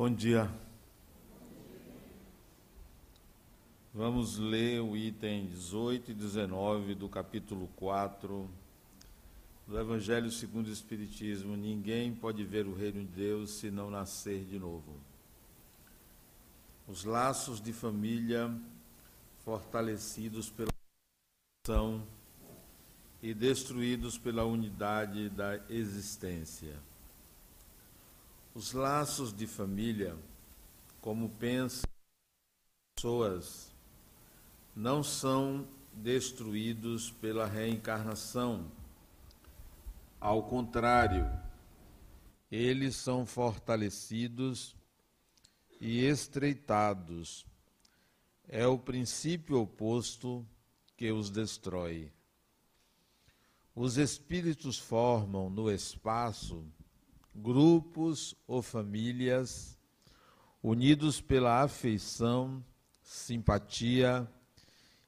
[0.00, 0.50] Bom dia.
[3.92, 8.48] Vamos ler o item 18 e 19 do capítulo 4
[9.66, 11.54] do Evangelho segundo o Espiritismo.
[11.54, 14.98] Ninguém pode ver o reino de Deus se não nascer de novo.
[16.88, 18.50] Os laços de família
[19.44, 20.70] fortalecidos pela
[21.62, 22.02] ação
[23.22, 26.88] e destruídos pela unidade da existência.
[28.52, 30.18] Os laços de família,
[31.00, 31.88] como pensam
[32.96, 33.72] pessoas,
[34.74, 38.66] não são destruídos pela reencarnação.
[40.20, 41.30] Ao contrário,
[42.50, 44.74] eles são fortalecidos
[45.80, 47.46] e estreitados.
[48.48, 50.44] É o princípio oposto
[50.96, 52.10] que os destrói.
[53.76, 56.66] Os espíritos formam no espaço
[57.34, 59.78] grupos ou famílias
[60.62, 62.64] unidos pela afeição,
[63.02, 64.28] simpatia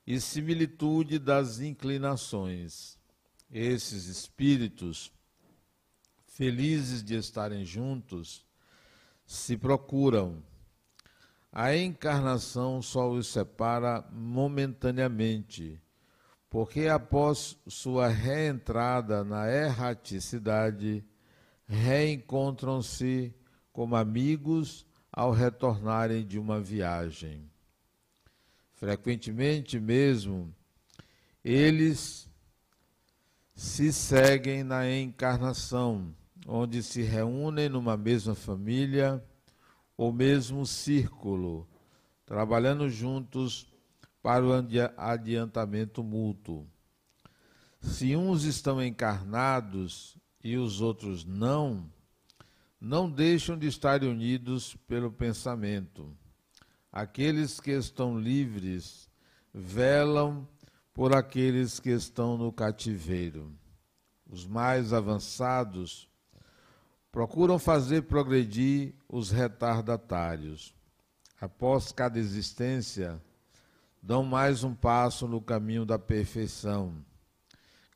[0.06, 2.98] e similitude das inclinações.
[3.50, 5.12] Esses espíritos,
[6.26, 8.46] felizes de estarem juntos,
[9.26, 10.42] se procuram.
[11.52, 15.78] A encarnação só os separa momentaneamente,
[16.48, 21.04] porque após sua reentrada na erraticidade,
[21.72, 23.34] reencontram-se
[23.72, 27.50] como amigos ao retornarem de uma viagem.
[28.72, 30.54] Frequentemente mesmo,
[31.42, 32.28] eles
[33.54, 36.14] se seguem na encarnação,
[36.46, 39.24] onde se reúnem numa mesma família
[39.96, 41.66] ou mesmo círculo,
[42.26, 43.72] trabalhando juntos
[44.22, 44.52] para o
[44.96, 46.66] adiantamento mútuo.
[47.80, 51.88] Se uns estão encarnados e os outros não,
[52.80, 56.16] não deixam de estar unidos pelo pensamento.
[56.90, 59.08] Aqueles que estão livres
[59.54, 60.46] velam
[60.92, 63.52] por aqueles que estão no cativeiro.
[64.28, 66.08] Os mais avançados
[67.10, 70.74] procuram fazer progredir os retardatários.
[71.40, 73.20] Após cada existência,
[74.02, 77.04] dão mais um passo no caminho da perfeição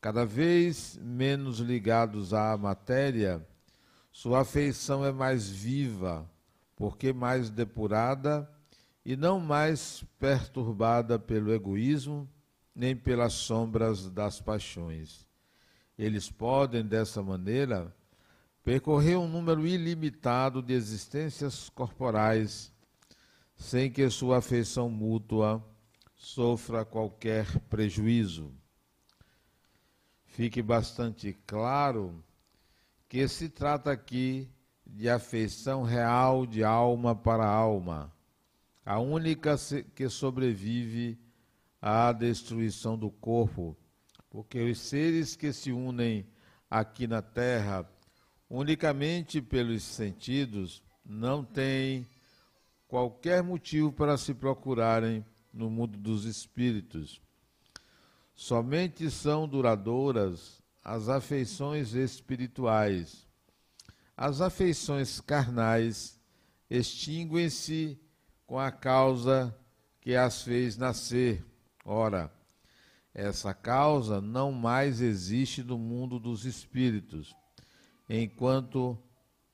[0.06, 3.44] Cada vez menos ligados à matéria,
[4.12, 6.30] sua afeição é mais viva,
[6.76, 8.48] porque mais depurada
[9.04, 12.30] e não mais perturbada pelo egoísmo
[12.72, 15.26] nem pelas sombras das paixões.
[15.98, 17.92] Eles podem, dessa maneira,
[18.62, 22.72] percorrer um número ilimitado de existências corporais,
[23.56, 25.60] sem que sua afeição mútua
[26.14, 28.54] sofra qualquer prejuízo
[30.36, 32.22] fique bastante claro
[33.08, 34.47] que se trata aqui
[34.86, 38.12] de afeição real de alma para alma,
[38.84, 39.56] a única
[39.94, 41.19] que sobrevive
[41.80, 43.74] à destruição do corpo,
[44.28, 46.26] porque os seres que se unem
[46.68, 47.88] aqui na terra
[48.50, 52.06] unicamente pelos sentidos não têm
[52.86, 57.24] qualquer motivo para se procurarem no mundo dos espíritos
[58.36, 63.26] Somente são duradouras as afeições espirituais.
[64.14, 66.20] As afeições carnais
[66.70, 67.98] extinguem-se
[68.47, 69.56] com a causa
[70.02, 71.42] que as fez nascer.
[71.82, 72.30] Ora,
[73.14, 77.34] essa causa não mais existe no mundo dos espíritos,
[78.08, 78.98] enquanto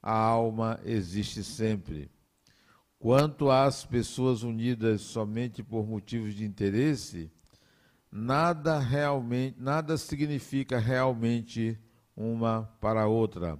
[0.02, 2.10] a alma existe sempre.
[2.98, 7.30] Quanto às pessoas unidas somente por motivos de interesse,
[8.12, 11.80] nada realmente, nada significa realmente
[12.14, 13.58] uma para a outra.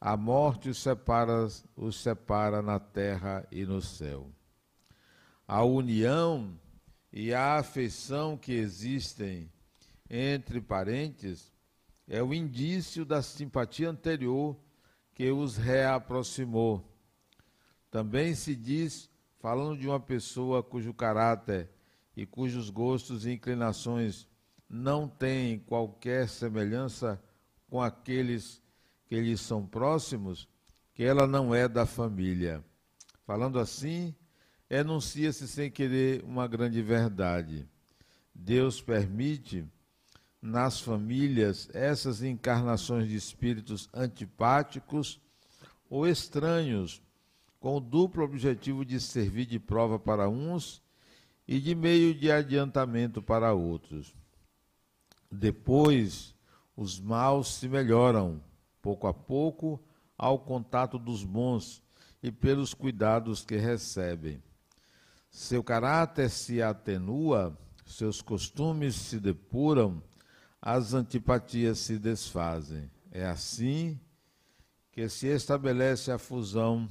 [0.00, 4.30] A morte os separa, os separa na terra e no céu.
[5.46, 6.56] A união
[7.12, 9.50] e a afeição que existem
[10.08, 11.52] entre parentes
[12.06, 14.56] é o indício da simpatia anterior
[15.12, 16.88] que os reaproximou.
[17.90, 21.68] Também se diz, falando de uma pessoa cujo caráter
[22.16, 24.26] e cujos gostos e inclinações
[24.68, 27.22] não têm qualquer semelhança
[27.68, 28.62] com aqueles
[29.06, 30.48] que lhes são próximos,
[30.94, 32.64] que ela não é da família.
[33.26, 34.14] Falando assim,
[34.68, 37.68] enuncia-se sem querer uma grande verdade.
[38.34, 39.64] Deus permite
[40.40, 45.20] nas famílias essas encarnações de espíritos antipáticos
[45.88, 47.02] ou estranhos,
[47.60, 50.82] com o duplo objetivo de servir de prova para uns
[51.46, 54.14] e de meio de adiantamento para outros.
[55.30, 56.34] Depois,
[56.76, 58.42] os maus se melhoram,
[58.80, 59.82] pouco a pouco,
[60.16, 61.82] ao contato dos bons,
[62.22, 64.42] e pelos cuidados que recebem.
[65.30, 70.02] Seu caráter se atenua, seus costumes se depuram,
[70.60, 72.90] as antipatias se desfazem.
[73.10, 73.98] É assim
[74.92, 76.88] que se estabelece a fusão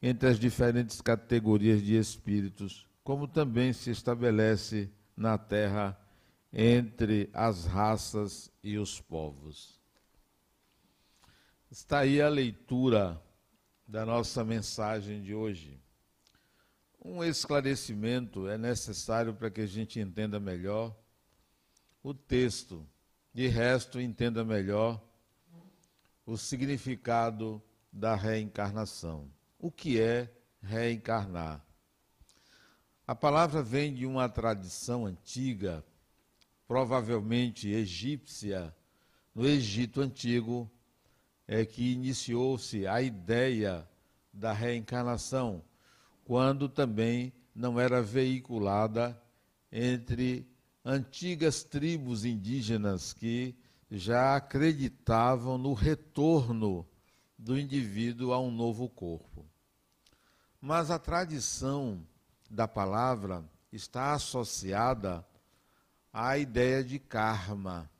[0.00, 5.96] entre as diferentes categorias de espíritos, como também se estabelece na Terra
[6.50, 9.78] entre as raças e os povos.
[11.70, 13.20] Está aí a leitura
[13.86, 15.78] da nossa mensagem de hoje.
[17.04, 20.96] Um esclarecimento é necessário para que a gente entenda melhor
[22.02, 22.88] o texto.
[23.34, 25.02] De resto, entenda melhor
[26.24, 27.62] o significado
[27.92, 29.30] da reencarnação.
[29.58, 31.62] O que é reencarnar?
[33.06, 35.84] A palavra vem de uma tradição antiga
[36.66, 38.74] provavelmente egípcia,
[39.34, 40.70] no Egito Antigo,
[41.46, 43.86] é que iniciou-se a ideia
[44.32, 45.62] da reencarnação,
[46.24, 49.20] quando também não era veiculada
[49.70, 50.48] entre
[50.82, 53.54] antigas tribos indígenas que
[53.90, 56.88] já acreditavam no retorno
[57.38, 59.44] do indivíduo a um novo corpo.
[60.58, 62.02] Mas a tradição
[62.50, 65.26] da palavra está associada
[66.12, 67.90] a ideia de karma.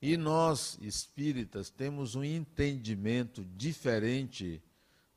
[0.00, 4.62] E nós, espíritas, temos um entendimento diferente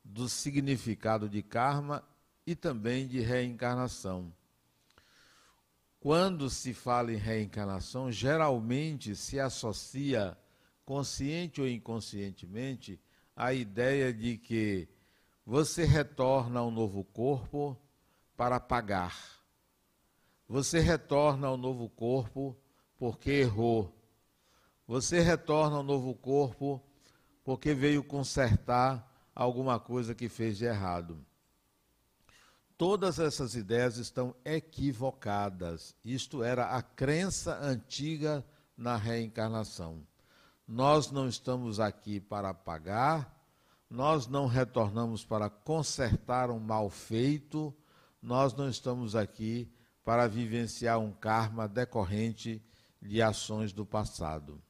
[0.02, 2.02] do significado de karma
[2.46, 4.32] e também de reencarnação.
[6.00, 10.38] Quando se fala em reencarnação, geralmente se associa,
[10.84, 12.98] consciente ou inconscientemente,
[13.36, 14.88] a ideia de que
[15.48, 17.74] você retorna ao novo corpo
[18.36, 19.38] para pagar
[20.48, 22.56] você retorna ao novo corpo
[22.96, 23.94] porque errou.
[24.86, 26.82] Você retorna ao novo corpo
[27.44, 31.22] porque veio consertar alguma coisa que fez de errado.
[32.78, 35.94] Todas essas ideias estão equivocadas.
[36.02, 38.42] Isto era a crença antiga
[38.74, 40.02] na reencarnação.
[40.66, 43.37] Nós não estamos aqui para pagar,
[43.90, 47.74] nós não retornamos para consertar um mal feito,
[48.20, 49.70] nós não estamos aqui
[50.04, 52.62] para vivenciar um karma decorrente
[53.00, 54.60] de ações do passado.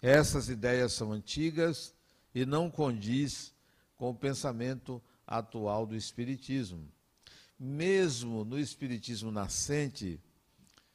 [0.00, 1.94] Essas ideias são antigas
[2.34, 3.54] e não condiz
[3.96, 6.88] com o pensamento atual do espiritismo.
[7.58, 10.18] Mesmo no espiritismo nascente,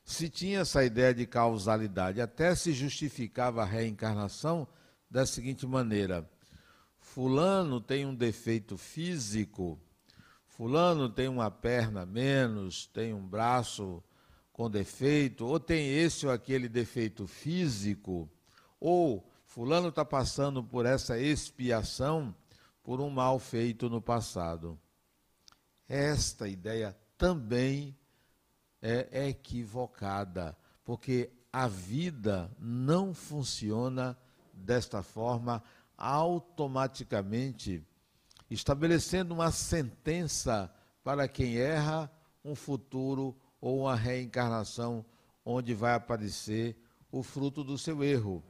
[0.03, 4.67] se tinha essa ideia de causalidade, até se justificava a reencarnação
[5.09, 6.29] da seguinte maneira:
[7.15, 9.79] fulano tem um defeito físico
[10.55, 14.01] Fulano tem uma perna menos, tem um braço
[14.53, 18.29] com defeito, ou tem esse ou aquele defeito físico,
[18.79, 22.33] ou Fulano está passando por essa expiação
[22.81, 24.79] por um mal feito no passado.
[25.89, 27.93] Esta ideia também
[28.81, 34.17] é equivocada, porque a vida não funciona
[34.53, 35.61] desta forma
[35.97, 37.83] automaticamente
[38.49, 42.11] estabelecendo uma sentença para quem erra
[42.43, 45.05] um futuro ou uma reencarnação
[45.43, 46.77] onde vai aparecer
[47.11, 48.43] o fruto do seu erro.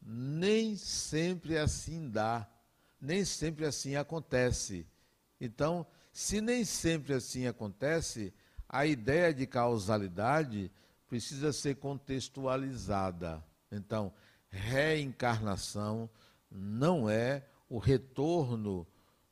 [0.00, 2.48] Nem sempre assim dá,
[3.00, 4.86] nem sempre assim acontece.
[5.40, 8.32] Então, se nem sempre assim acontece,
[8.68, 10.70] a ideia de causalidade
[11.08, 13.44] precisa ser contextualizada.
[13.70, 14.12] Então,
[14.48, 16.08] reencarnação
[16.54, 18.86] não é o retorno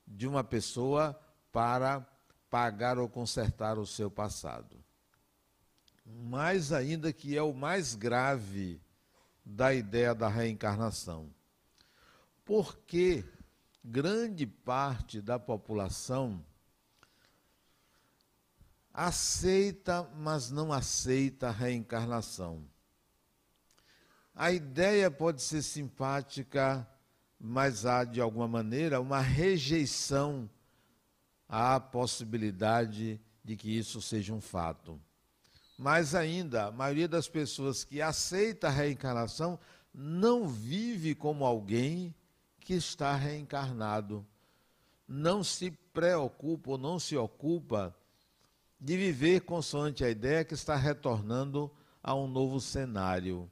[0.05, 1.19] de uma pessoa
[1.53, 2.05] para
[2.51, 4.77] pagar ou consertar o seu passado.
[6.05, 8.83] Mais ainda que é o mais grave
[9.45, 11.33] da ideia da reencarnação.
[12.45, 13.25] Porque
[13.85, 16.45] grande parte da população
[18.93, 22.67] aceita, mas não aceita a reencarnação.
[24.35, 26.87] A ideia pode ser simpática
[27.45, 30.49] mas há, de alguma maneira, uma rejeição
[31.49, 35.01] à possibilidade de que isso seja um fato.
[35.77, 39.59] Mais ainda, a maioria das pessoas que aceita a reencarnação
[39.93, 42.15] não vive como alguém
[42.61, 44.25] que está reencarnado.
[45.09, 47.93] Não se preocupa ou não se ocupa
[48.81, 51.69] de viver consoante a ideia que está retornando
[52.01, 53.51] a um novo cenário.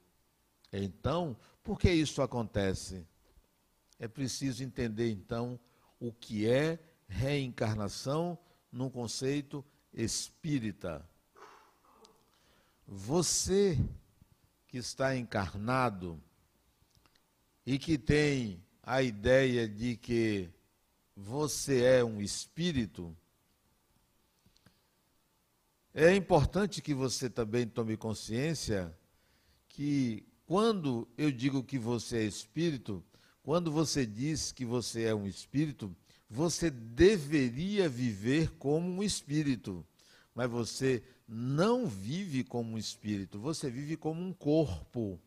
[0.71, 3.05] Então, por que isso acontece?
[4.01, 5.59] É preciso entender então
[5.99, 8.35] o que é reencarnação
[8.71, 11.07] num conceito espírita.
[12.87, 13.77] Você
[14.67, 16.19] que está encarnado
[17.63, 20.49] e que tem a ideia de que
[21.15, 23.15] você é um espírito,
[25.93, 28.97] é importante que você também tome consciência
[29.69, 33.05] que quando eu digo que você é espírito,
[33.43, 35.95] quando você diz que você é um espírito,
[36.29, 39.85] você deveria viver como um espírito,
[40.33, 45.19] mas você não vive como um espírito, você vive como um corpo.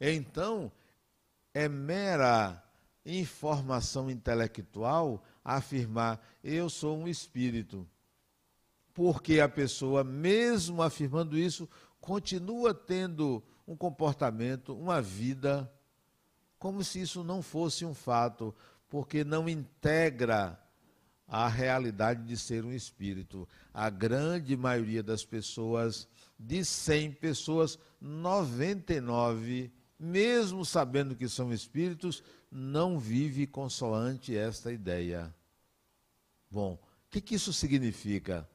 [0.00, 0.72] Então,
[1.52, 2.62] é mera
[3.04, 7.86] informação intelectual afirmar eu sou um espírito.
[8.94, 11.68] Porque a pessoa, mesmo afirmando isso,
[12.00, 15.70] continua tendo um comportamento, uma vida,
[16.58, 18.54] como se isso não fosse um fato,
[18.88, 20.60] porque não integra
[21.26, 23.48] a realidade de ser um espírito.
[23.72, 26.06] A grande maioria das pessoas,
[26.38, 35.34] de 100 pessoas, 99 mesmo sabendo que são espíritos, não vive consoante esta ideia.
[36.50, 38.48] Bom, o que, que isso significa?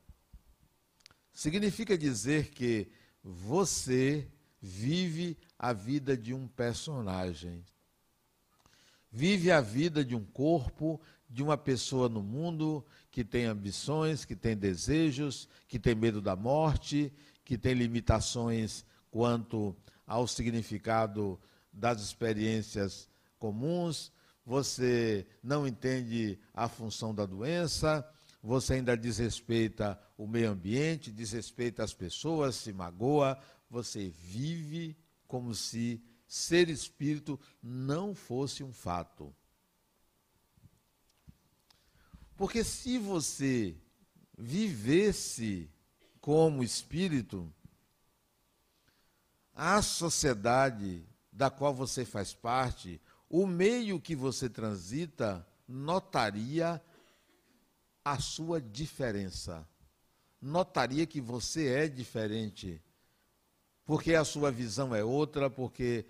[1.34, 2.92] Significa dizer que
[3.24, 4.28] você
[4.62, 7.64] vive a vida de um personagem.
[9.12, 14.36] Vive a vida de um corpo, de uma pessoa no mundo que tem ambições, que
[14.36, 17.12] tem desejos, que tem medo da morte,
[17.44, 19.76] que tem limitações quanto
[20.06, 21.40] ao significado
[21.72, 24.12] das experiências comuns,
[24.46, 28.08] você não entende a função da doença,
[28.42, 33.38] você ainda desrespeita o meio ambiente, desrespeita as pessoas, se magoa,
[33.70, 34.98] você vive
[35.28, 39.34] como se ser espírito não fosse um fato.
[42.36, 43.76] Porque se você
[44.38, 45.70] vivesse
[46.22, 47.52] como espírito,
[49.54, 56.82] a sociedade da qual você faz parte, o meio que você transita, notaria
[58.04, 59.68] a sua diferença.
[60.42, 62.82] Notaria que você é diferente.
[63.90, 66.06] Porque a sua visão é outra, porque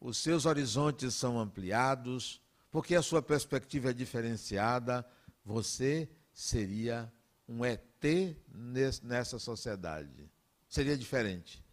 [0.00, 2.40] os seus horizontes são ampliados,
[2.70, 5.04] porque a sua perspectiva é diferenciada,
[5.44, 7.12] você seria
[7.48, 8.04] um ET
[9.02, 10.30] nessa sociedade.
[10.68, 11.64] Seria diferente.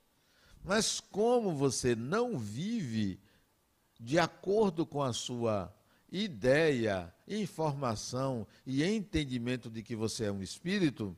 [0.64, 3.22] Mas como você não vive
[4.00, 5.72] de acordo com a sua
[6.12, 11.16] ideia, informação e entendimento de que você é um espírito,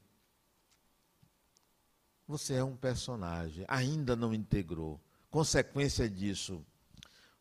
[2.31, 4.99] você é um personagem, ainda não integrou.
[5.29, 6.65] Consequência disso,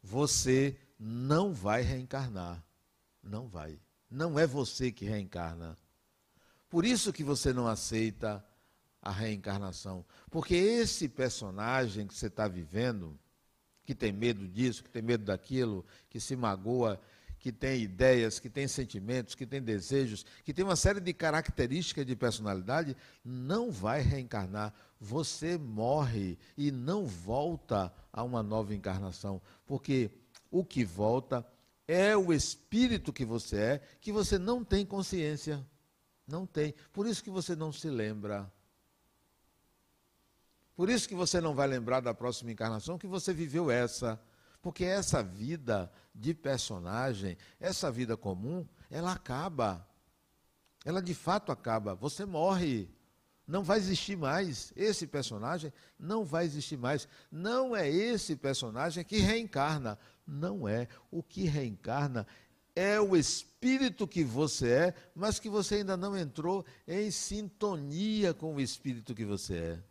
[0.03, 2.63] você não vai reencarnar.
[3.23, 3.79] Não vai.
[4.11, 5.79] Não é você que reencarna.
[6.69, 8.45] Por isso que você não aceita
[9.01, 10.05] a reencarnação.
[10.29, 13.17] Porque esse personagem que você está vivendo,
[13.85, 17.01] que tem medo disso, que tem medo daquilo, que se magoa,
[17.41, 22.05] que tem ideias, que tem sentimentos, que tem desejos, que tem uma série de características
[22.05, 22.95] de personalidade,
[23.25, 24.75] não vai reencarnar.
[25.01, 29.41] Você morre e não volta a uma nova encarnação.
[29.67, 30.11] Porque
[30.51, 31.45] o que volta
[31.89, 35.67] é o espírito que você é, que você não tem consciência.
[36.27, 36.75] Não tem.
[36.93, 38.53] Por isso que você não se lembra.
[40.77, 44.21] Por isso que você não vai lembrar da próxima encarnação que você viveu essa.
[44.63, 49.87] Porque essa vida de personagem, essa vida comum, ela acaba.
[50.85, 51.95] Ela de fato acaba.
[51.95, 52.89] Você morre.
[53.47, 54.73] Não vai existir mais.
[54.77, 57.09] Esse personagem não vai existir mais.
[57.31, 59.99] Não é esse personagem que reencarna.
[60.27, 60.87] Não é.
[61.11, 62.27] O que reencarna
[62.77, 68.55] é o espírito que você é, mas que você ainda não entrou em sintonia com
[68.55, 69.90] o espírito que você é.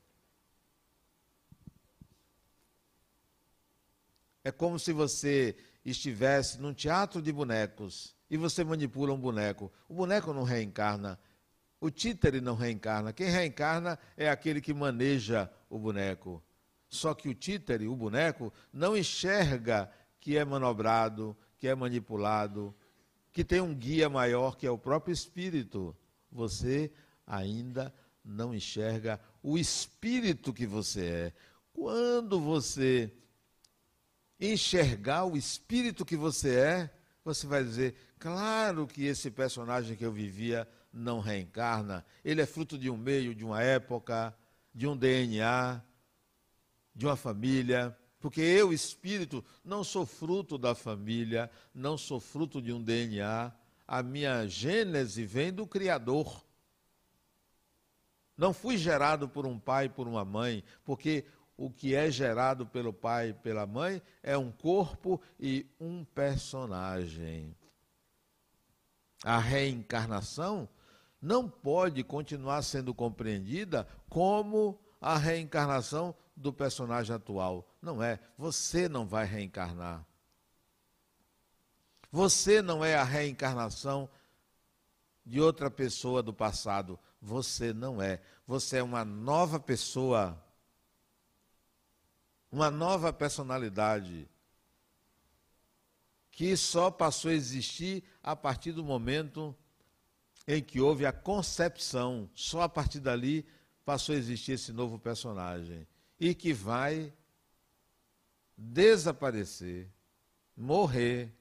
[4.49, 9.71] É como se você estivesse num teatro de bonecos e você manipula um boneco.
[9.87, 11.19] O boneco não reencarna.
[11.79, 13.13] O títere não reencarna.
[13.13, 16.43] Quem reencarna é aquele que maneja o boneco.
[16.87, 19.87] Só que o títere, o boneco, não enxerga
[20.19, 22.75] que é manobrado, que é manipulado,
[23.31, 25.95] que tem um guia maior que é o próprio espírito.
[26.31, 26.91] Você
[27.23, 27.93] ainda
[28.25, 31.33] não enxerga o espírito que você é.
[31.71, 33.13] Quando você
[34.39, 36.89] enxergar o espírito que você é,
[37.23, 42.77] você vai dizer: claro que esse personagem que eu vivia não reencarna, ele é fruto
[42.77, 44.35] de um meio, de uma época,
[44.73, 45.81] de um DNA,
[46.95, 47.95] de uma família.
[48.19, 53.53] Porque eu, espírito, não sou fruto da família, não sou fruto de um DNA.
[53.87, 56.43] A minha gênese vem do Criador.
[58.37, 61.25] Não fui gerado por um pai, por uma mãe, porque
[61.59, 67.53] o que é gerado pelo pai e pela mãe é um corpo e um personagem.
[69.25, 70.69] A reencarnação
[71.21, 77.69] não pode continuar sendo compreendida como a reencarnação do personagem atual.
[77.81, 78.19] Não é.
[78.37, 80.05] Você não vai reencarnar.
[82.09, 84.09] Você não é a reencarnação
[85.25, 86.97] de outra pessoa do passado.
[87.21, 88.21] Você não é.
[88.47, 90.41] Você é uma nova pessoa.
[92.51, 94.27] Uma nova personalidade.
[96.31, 99.55] Que só passou a existir a partir do momento
[100.47, 102.29] em que houve a concepção.
[102.33, 103.45] Só a partir dali
[103.85, 105.87] passou a existir esse novo personagem.
[106.19, 107.13] E que vai
[108.57, 109.89] desaparecer,
[110.55, 111.33] morrer,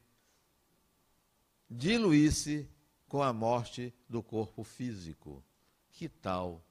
[1.68, 2.68] diluir-se
[3.08, 5.42] com a morte do corpo físico.
[5.90, 6.62] Que tal?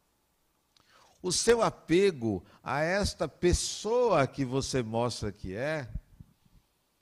[1.21, 5.89] O seu apego a esta pessoa que você mostra que é,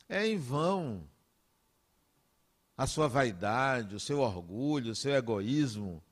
[0.08, 1.08] é em vão.
[2.78, 6.04] A sua vaidade, o seu orgulho, o seu egoísmo,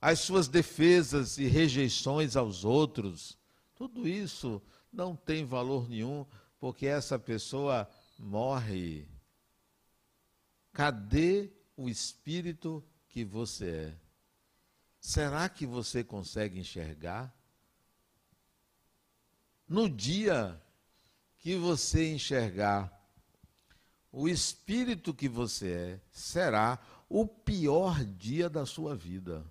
[0.00, 3.38] as suas defesas e rejeições aos outros,
[3.76, 4.60] tudo isso
[4.92, 6.26] não tem valor nenhum,
[6.58, 7.88] porque essa pessoa
[8.18, 9.08] morre.
[10.72, 13.96] Cadê o espírito que você é?
[15.02, 17.36] Será que você consegue enxergar?
[19.68, 20.62] No dia
[21.40, 22.88] que você enxergar
[24.12, 26.78] o espírito que você é, será
[27.08, 29.44] o pior dia da sua vida.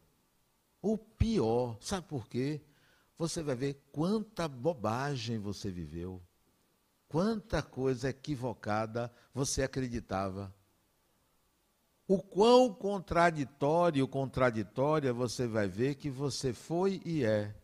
[0.81, 1.77] O pior.
[1.81, 2.61] Sabe por quê?
[3.17, 6.23] Você vai ver quanta bobagem você viveu,
[7.09, 10.55] quanta coisa equivocada você acreditava
[12.13, 17.55] o quão contraditório, contraditória você vai ver que você foi e é.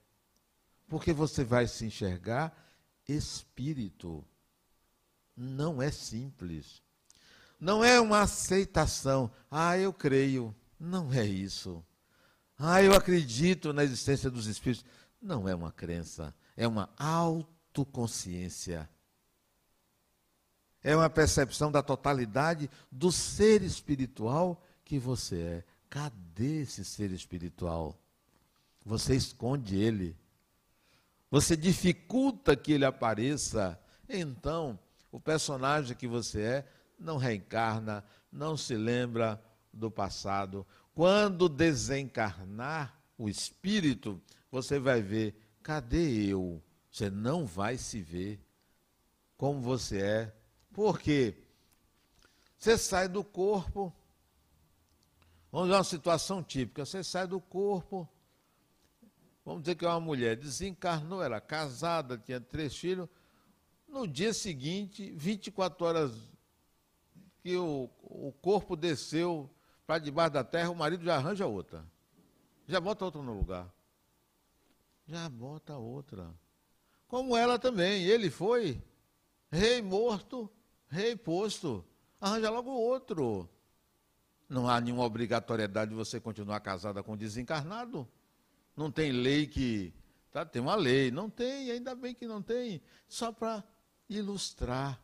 [0.88, 2.56] Porque você vai se enxergar
[3.06, 4.24] espírito.
[5.36, 6.82] Não é simples.
[7.60, 9.30] Não é uma aceitação.
[9.52, 10.56] Ah, eu creio.
[10.80, 11.84] Não é isso.
[12.58, 14.86] Ah, eu acredito na existência dos espíritos.
[15.22, 16.34] Não é uma crença.
[16.56, 18.90] É uma autoconsciência
[20.84, 25.64] é uma percepção da totalidade do ser espiritual que você é.
[25.90, 28.00] Cadê esse ser espiritual?
[28.86, 30.16] Você esconde ele.
[31.30, 33.80] Você dificulta que ele apareça.
[34.08, 34.80] Então,
[35.12, 39.42] o personagem que você é não reencarna, não se lembra
[39.74, 40.66] do passado.
[40.94, 46.62] Quando desencarnar o espírito, você vai ver: cadê eu?
[46.90, 48.40] Você não vai se ver
[49.38, 50.37] como você é
[50.78, 51.34] por quê?
[52.56, 53.92] Você sai do corpo,
[55.52, 58.08] vamos ver uma situação típica, você sai do corpo,
[59.44, 63.10] vamos dizer que é uma mulher, desencarnou, era casada, tinha três filhos,
[63.88, 66.12] no dia seguinte, 24 horas
[67.42, 69.50] que o, o corpo desceu
[69.88, 71.84] para debaixo da terra, o marido já arranja outra.
[72.68, 73.68] Já bota outra no lugar.
[75.08, 76.32] Já bota outra.
[77.08, 78.80] Como ela também, ele foi
[79.50, 80.52] rei morto,
[80.90, 81.86] rei posto,
[82.20, 83.50] arranja logo outro.
[84.50, 88.08] Não há nenhuma obrigatoriedade de você continuar casada com desencarnado.
[88.76, 89.94] Não tem lei que.
[90.32, 91.12] Tá, tem uma lei.
[91.12, 92.82] Não tem, ainda bem que não tem.
[93.08, 93.64] Só para
[94.08, 95.02] ilustrar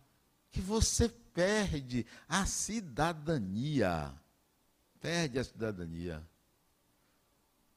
[0.49, 4.13] que você perde a cidadania.
[5.01, 6.25] Perde a cidadania.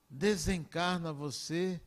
[0.09, 1.81] Desencarna você,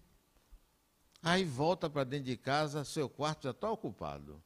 [1.23, 4.43] aí volta para dentro de casa, seu quarto já está ocupado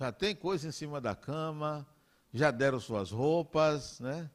[0.00, 1.86] já tem coisa em cima da cama,
[2.32, 4.30] já deram suas roupas, né?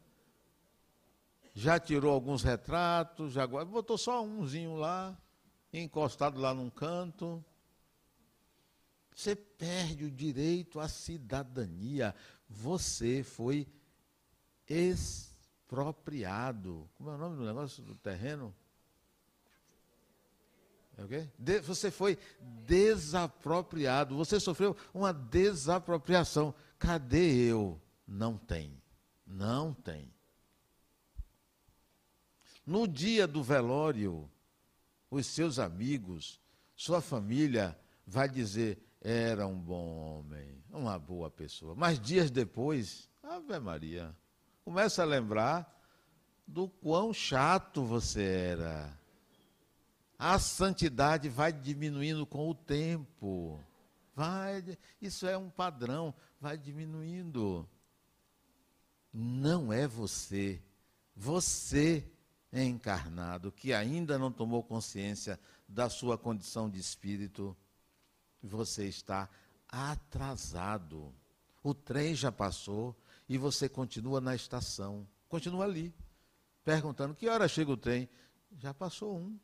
[1.55, 5.17] Já tirou alguns retratos, já botou só umzinho lá,
[5.73, 7.43] encostado lá num canto.
[9.15, 12.13] Você perde o direito à cidadania.
[12.47, 13.67] Você foi
[14.69, 16.87] expropriado.
[16.93, 18.53] Como é o nome do negócio do terreno?
[20.97, 21.27] É o quê?
[21.37, 22.17] De, você foi
[22.65, 26.53] desapropriado, você sofreu uma desapropriação.
[26.79, 27.81] Cadê eu?
[28.07, 28.81] Não tem.
[29.25, 30.13] Não tem.
[32.65, 34.29] No dia do velório,
[35.09, 36.39] os seus amigos,
[36.75, 37.77] sua família
[38.07, 41.75] vai dizer: era um bom homem, uma boa pessoa.
[41.75, 44.15] Mas dias depois, Ave Maria,
[44.63, 45.71] começa a lembrar
[46.47, 48.97] do quão chato você era
[50.17, 53.59] a santidade vai diminuindo com o tempo.
[54.15, 57.67] Vai, isso é um padrão, vai diminuindo.
[59.13, 60.61] Não é você.
[61.15, 62.09] Você
[62.63, 67.55] encarnado que ainda não tomou consciência da sua condição de espírito,
[68.41, 69.29] você está
[69.67, 71.13] atrasado.
[71.63, 72.95] O trem já passou
[73.27, 75.93] e você continua na estação, continua ali,
[76.63, 78.07] perguntando que hora chega o trem.
[78.57, 79.37] Já passou um,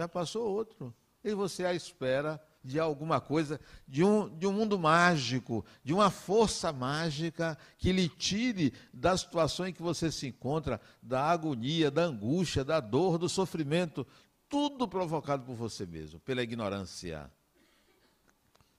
[0.00, 0.94] já passou outro.
[1.22, 6.10] E você à espera de alguma coisa, de um, de um mundo mágico, de uma
[6.10, 12.02] força mágica que lhe tire da situação em que você se encontra, da agonia, da
[12.02, 14.06] angústia, da dor, do sofrimento,
[14.48, 17.30] tudo provocado por você mesmo, pela ignorância,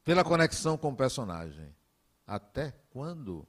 [0.03, 1.75] pela conexão com o personagem.
[2.25, 3.47] Até quando?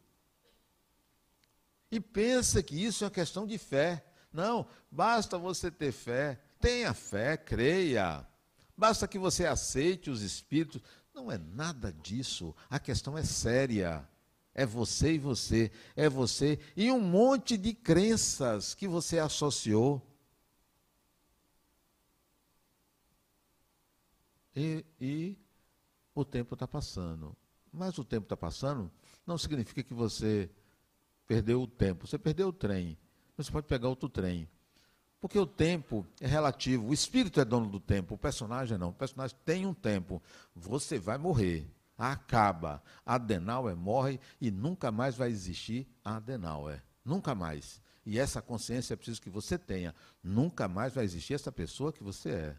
[1.91, 4.05] E pensa que isso é uma questão de fé.
[4.33, 6.41] Não, basta você ter fé.
[6.63, 8.25] Tenha fé, creia.
[8.77, 10.81] Basta que você aceite os espíritos.
[11.13, 12.55] Não é nada disso.
[12.71, 14.09] A questão é séria.
[14.55, 15.73] É você e você.
[15.97, 20.01] É você e um monte de crenças que você associou.
[24.55, 25.37] E, e
[26.15, 27.37] o tempo está passando.
[27.73, 28.89] Mas o tempo está passando
[29.27, 30.49] não significa que você
[31.27, 32.07] perdeu o tempo.
[32.07, 32.97] Você perdeu o trem.
[33.37, 34.49] Você pode pegar outro trem.
[35.23, 36.89] Porque o tempo é relativo.
[36.89, 38.17] O espírito é dono do tempo.
[38.17, 38.89] O personagem não.
[38.89, 40.21] O personagem tem um tempo.
[40.53, 41.65] Você vai morrer.
[41.97, 42.83] Acaba.
[43.07, 46.83] Adenauer morre e nunca mais vai existir Adenauer.
[47.05, 47.81] Nunca mais.
[48.05, 49.95] E essa consciência é preciso que você tenha.
[50.21, 52.57] Nunca mais vai existir essa pessoa que você é.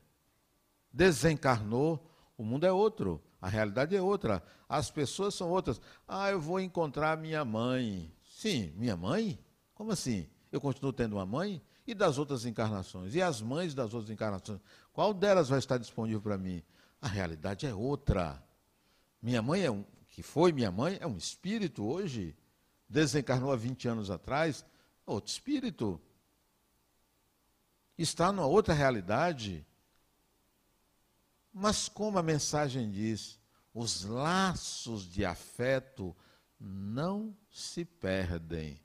[0.89, 3.21] Desencarnou, o mundo é outro.
[3.41, 4.41] A realidade é outra.
[4.69, 5.81] As pessoas são outras.
[6.07, 8.09] Ah, eu vou encontrar minha mãe.
[8.23, 9.37] Sim, minha mãe?
[9.75, 10.29] Como assim?
[10.49, 11.61] Eu continuo tendo uma mãe?
[11.85, 13.13] E das outras encarnações?
[13.13, 14.59] E as mães das outras encarnações?
[14.93, 16.63] Qual delas vai estar disponível para mim?
[17.01, 18.41] A realidade é outra.
[19.21, 22.35] Minha mãe é um, que foi minha mãe, é um espírito hoje.
[22.87, 24.65] Desencarnou há 20 anos atrás,
[25.05, 25.99] outro espírito.
[27.97, 29.65] Está numa outra realidade.
[31.53, 33.39] Mas como a mensagem diz,
[33.73, 36.15] os laços de afeto
[36.59, 38.82] não se perdem.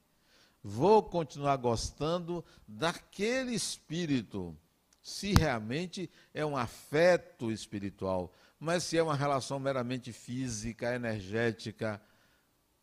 [0.71, 4.55] Vou continuar gostando daquele espírito,
[5.03, 11.99] se realmente é um afeto espiritual, mas se é uma relação meramente física, energética,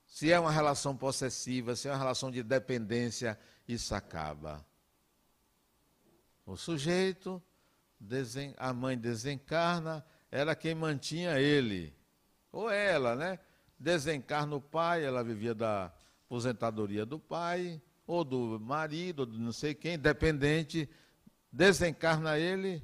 [0.03, 4.65] se é uma relação possessiva, se é uma relação de dependência, isso acaba.
[6.43, 7.39] O sujeito
[8.57, 11.95] a mãe desencarna, era quem mantinha ele.
[12.51, 13.37] Ou ela, né?
[13.77, 15.93] Desencarna o pai, ela vivia da
[16.25, 20.89] aposentadoria do pai, ou do marido, ou de não sei quem, dependente.
[21.51, 22.83] Desencarna ele,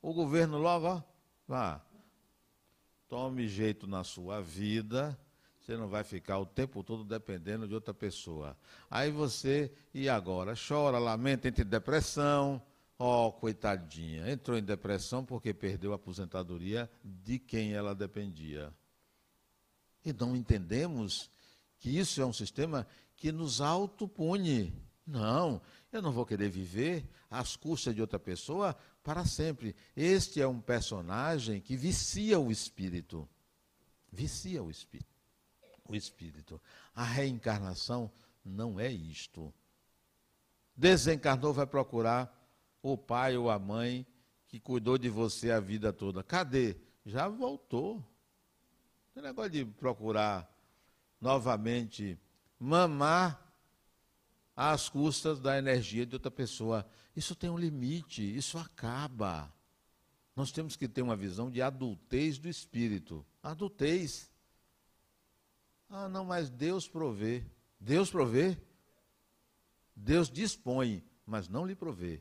[0.00, 1.02] o governo logo, ó,
[1.48, 1.80] vá.
[3.08, 5.18] Tome jeito na sua vida,
[5.60, 8.56] você não vai ficar o tempo todo dependendo de outra pessoa.
[8.90, 10.54] Aí você, e agora?
[10.56, 12.62] Chora, lamenta, entre depressão,
[12.96, 18.72] Ó, oh, coitadinha, entrou em depressão porque perdeu a aposentadoria de quem ela dependia.
[20.04, 21.28] E não entendemos
[21.84, 24.72] que isso é um sistema que nos autopune.
[25.06, 25.60] Não,
[25.92, 29.76] eu não vou querer viver às custas de outra pessoa para sempre.
[29.94, 33.28] Este é um personagem que vicia o espírito.
[34.10, 35.14] Vicia o espírito.
[35.86, 36.58] O espírito.
[36.94, 38.10] A reencarnação
[38.42, 39.52] não é isto.
[40.74, 42.34] Desencarnou, vai procurar
[42.80, 44.06] o pai ou a mãe
[44.48, 46.22] que cuidou de você a vida toda.
[46.24, 46.78] Cadê?
[47.04, 48.02] Já voltou.
[49.14, 50.53] Não negócio de procurar
[51.24, 52.18] novamente
[52.60, 53.40] mamar
[54.54, 56.86] às custas da energia de outra pessoa.
[57.16, 59.50] Isso tem um limite, isso acaba.
[60.36, 63.24] Nós temos que ter uma visão de adultez do espírito.
[63.42, 64.30] Adultez.
[65.88, 67.42] Ah, não, mas Deus provê.
[67.80, 68.58] Deus provê?
[69.96, 72.20] Deus dispõe, mas não lhe provê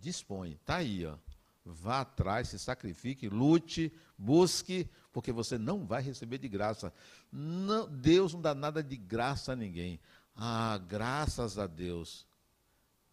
[0.00, 0.52] dispõe.
[0.52, 1.16] Está aí, ó.
[1.64, 6.92] Vá atrás, se sacrifique, lute, busque, porque você não vai receber de graça.
[7.30, 10.00] Não, Deus não dá nada de graça a ninguém.
[10.34, 12.26] Ah, graças a Deus.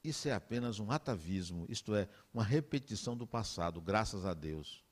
[0.04, 4.84] Isso é apenas um atavismo, isto é, uma repetição do passado, graças a Deus.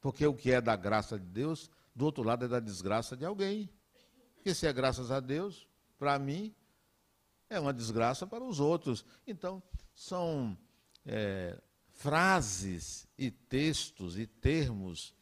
[0.00, 3.24] Porque o que é da graça de Deus, do outro lado é da desgraça de
[3.24, 3.68] alguém.
[4.36, 6.54] Porque se é graças a Deus, para mim,
[7.50, 9.04] é uma desgraça para os outros.
[9.26, 9.62] Então,
[9.94, 10.56] são
[11.04, 15.14] é, frases e textos e termos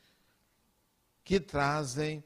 [1.27, 2.23] que trazem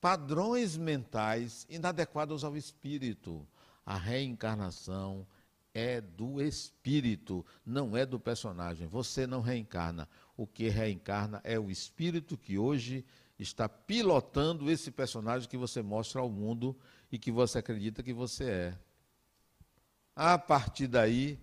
[0.00, 3.44] padrões mentais inadequados ao espírito.
[3.84, 5.26] A reencarnação
[5.74, 8.86] é do espírito, não é do personagem.
[8.86, 10.08] Você não reencarna.
[10.36, 13.04] O que reencarna é o espírito que hoje
[13.36, 16.78] está pilotando esse personagem que você mostra ao mundo
[17.10, 18.78] e que você acredita que você é.
[20.14, 21.36] A partir daí,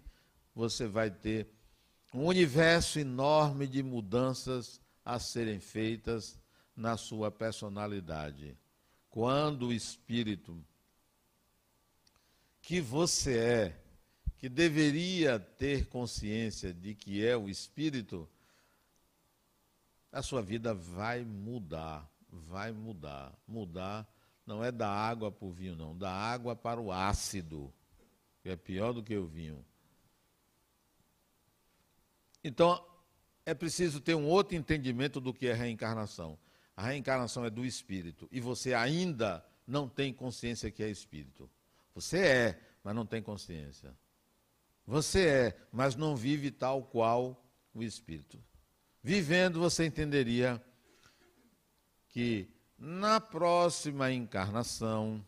[0.55, 1.49] você vai ter
[2.13, 6.41] um universo enorme de mudanças a serem feitas
[6.75, 8.57] na sua personalidade.
[9.09, 10.63] Quando o espírito
[12.61, 13.83] que você é,
[14.37, 18.27] que deveria ter consciência de que é o espírito,
[20.11, 23.33] a sua vida vai mudar, vai mudar.
[23.47, 24.07] Mudar
[24.45, 27.73] não é da água para o vinho, não, da água para o ácido,
[28.41, 29.65] que é pior do que o vinho.
[32.43, 32.85] Então,
[33.45, 36.37] é preciso ter um outro entendimento do que é reencarnação.
[36.75, 41.49] A reencarnação é do espírito e você ainda não tem consciência que é espírito.
[41.93, 43.95] Você é, mas não tem consciência.
[44.85, 47.41] Você é, mas não vive tal qual
[47.73, 48.43] o espírito.
[49.01, 50.63] Vivendo, você entenderia
[52.09, 55.25] que na próxima encarnação,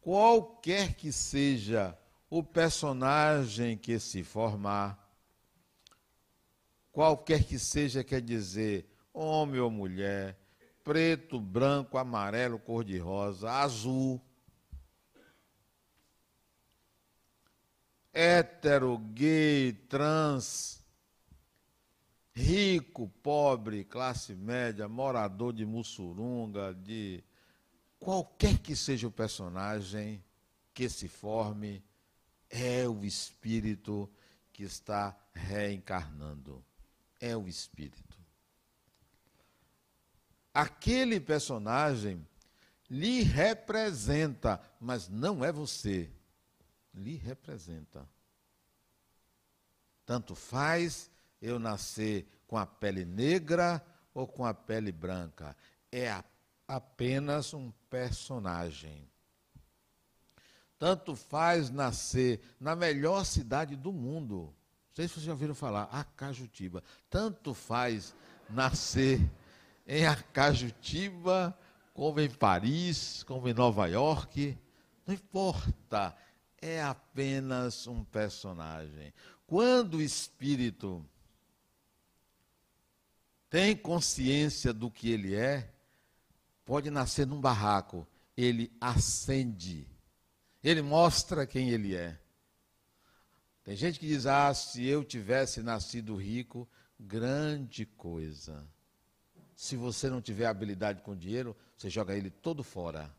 [0.00, 1.96] qualquer que seja
[2.28, 4.98] o personagem que se formar,
[6.90, 10.38] qualquer que seja, quer dizer, homem ou mulher,
[10.82, 14.20] preto, branco, amarelo, cor-de-rosa, azul,
[18.12, 20.82] hétero, gay, trans,
[22.34, 27.22] rico, pobre, classe média, morador de Mussurunga, de
[27.98, 30.22] qualquer que seja o personagem
[30.74, 31.82] que se forme,
[32.50, 34.10] é o espírito
[34.52, 36.64] que está reencarnando.
[37.20, 38.11] É o espírito.
[40.52, 42.26] Aquele personagem
[42.90, 46.10] lhe representa, mas não é você.
[46.92, 48.06] Lhe representa.
[50.04, 51.10] Tanto faz
[51.40, 55.56] eu nascer com a pele negra ou com a pele branca.
[55.90, 56.22] É a,
[56.68, 59.08] apenas um personagem.
[60.78, 64.54] Tanto faz nascer na melhor cidade do mundo.
[64.88, 66.82] Não sei se vocês já ouviram falar, Acajutiba.
[67.08, 68.14] Tanto faz
[68.50, 69.18] nascer
[69.86, 71.56] em Acajutiba,
[71.94, 74.58] como em Paris, como em Nova York.
[75.06, 76.16] Não importa,
[76.60, 79.12] é apenas um personagem.
[79.46, 81.04] Quando o espírito
[83.50, 85.70] tem consciência do que ele é,
[86.64, 89.86] pode nascer num barraco, ele acende,
[90.64, 92.18] ele mostra quem ele é.
[93.64, 96.68] Tem gente que diz: ah, se eu tivesse nascido rico,
[96.98, 98.66] grande coisa.
[99.62, 103.14] Se você não tiver habilidade com dinheiro, você joga ele todo fora.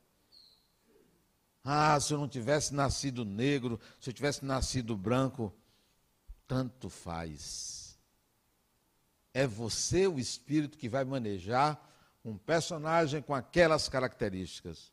[1.64, 5.54] Ah, se eu não tivesse nascido negro, se eu tivesse nascido branco,
[6.46, 7.98] tanto faz.
[9.34, 11.82] É você, o espírito, que vai manejar
[12.26, 14.92] um personagem com aquelas características.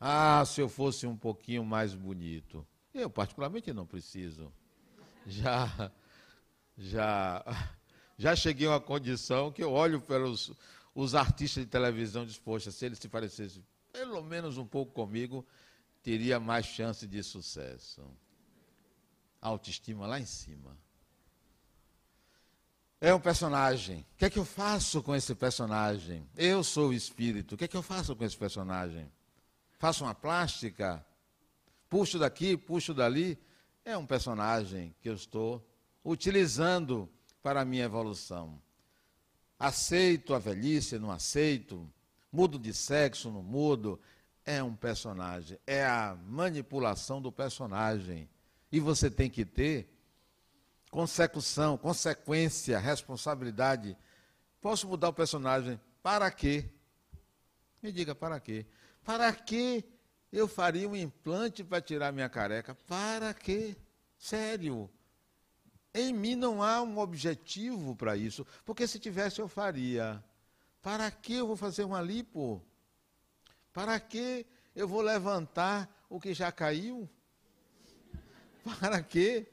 [0.00, 2.66] Ah, se eu fosse um pouquinho mais bonito.
[2.94, 4.50] Eu, particularmente, não preciso.
[5.26, 5.92] Já,
[6.78, 7.44] já,
[8.16, 10.24] já cheguei a uma condição que eu olho para
[10.94, 15.46] os, artistas de televisão dispostos, se eles se parecessem pelo menos um pouco comigo,
[16.02, 18.02] teria mais chance de sucesso.
[19.40, 20.76] Autoestima lá em cima.
[23.00, 24.00] É um personagem.
[24.14, 26.28] O que é que eu faço com esse personagem?
[26.36, 27.54] Eu sou o espírito.
[27.54, 29.10] O que é que eu faço com esse personagem?
[29.78, 31.04] Faço uma plástica?
[31.88, 33.38] Puxo daqui, puxo dali?
[33.84, 35.64] É um personagem que eu estou
[36.04, 37.08] utilizando
[37.42, 38.60] para a minha evolução.
[39.58, 41.90] Aceito a velhice, não aceito.
[42.30, 44.00] Mudo de sexo, não mudo.
[44.44, 45.58] É um personagem.
[45.66, 48.28] É a manipulação do personagem.
[48.70, 49.92] E você tem que ter
[50.90, 53.96] consecução, consequência, responsabilidade.
[54.60, 55.80] Posso mudar o personagem?
[56.02, 56.64] Para quê?
[57.82, 58.66] Me diga, para quê?
[59.04, 59.84] Para que
[60.32, 62.74] eu faria um implante para tirar minha careca?
[62.86, 63.76] Para quê?
[64.18, 64.90] Sério.
[65.98, 70.22] Em mim não há um objetivo para isso, porque se tivesse eu faria.
[70.80, 72.62] Para que eu vou fazer uma lipo?
[73.72, 77.08] Para que eu vou levantar o que já caiu?
[78.78, 79.48] Para que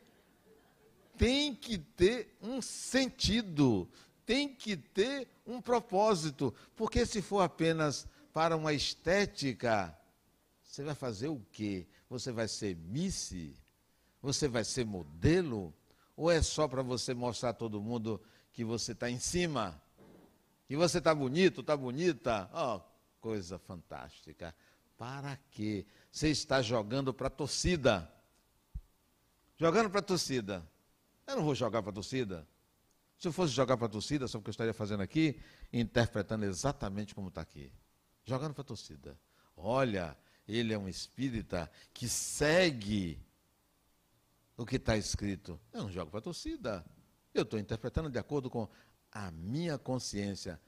[1.17, 3.89] tem que ter um sentido,
[4.23, 9.97] tem que ter um propósito, porque se for apenas para uma estética,
[10.61, 11.87] você vai fazer o quê?
[12.07, 13.33] Você vai ser Miss?
[14.21, 15.73] Você vai ser modelo?
[16.15, 18.21] Ou é só para você mostrar a todo mundo
[18.53, 19.81] que você está em cima?
[20.67, 22.49] Que você está bonito, está bonita?
[22.53, 22.81] Oh,
[23.19, 24.55] coisa fantástica.
[24.97, 25.85] Para quê?
[26.11, 28.09] Você está jogando para a torcida.
[29.57, 30.65] Jogando para a torcida.
[31.27, 32.47] Eu não vou jogar para a torcida.
[33.17, 35.39] Se eu fosse jogar para a torcida, sabe o que eu estaria fazendo aqui?
[35.71, 37.71] Interpretando exatamente como está aqui.
[38.23, 39.17] Jogando para a torcida.
[39.55, 43.19] Olha, ele é um espírita que segue
[44.57, 45.59] o que está escrito.
[45.73, 46.85] Eu não jogo para a torcida.
[47.33, 48.67] Eu estou interpretando de acordo com
[49.11, 50.59] a minha consciência.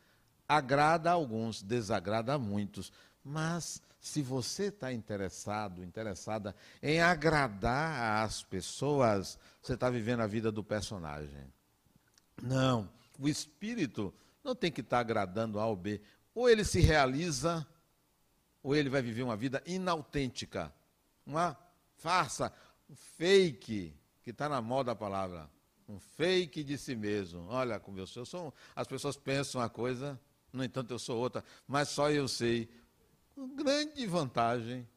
[0.47, 2.91] Agrada a alguns, desagrada a muitos.
[3.23, 10.51] Mas se você está interessado, interessada em agradar as pessoas, você está vivendo a vida
[10.51, 11.51] do personagem.
[12.41, 16.01] Não, o espírito não tem que estar tá agradando A ou B.
[16.33, 17.67] Ou ele se realiza,
[18.61, 20.73] ou ele vai viver uma vida inautêntica,
[21.25, 21.57] uma
[21.97, 22.53] farsa,
[22.89, 25.49] um fake, que está na moda a palavra
[25.87, 27.47] um fake de si mesmo.
[27.47, 28.21] Olha como eu sou.
[28.21, 30.19] Eu sou as pessoas pensam uma coisa,
[30.51, 32.69] no entanto eu sou outra, mas só eu sei.
[33.35, 34.87] Uma grande vantagem.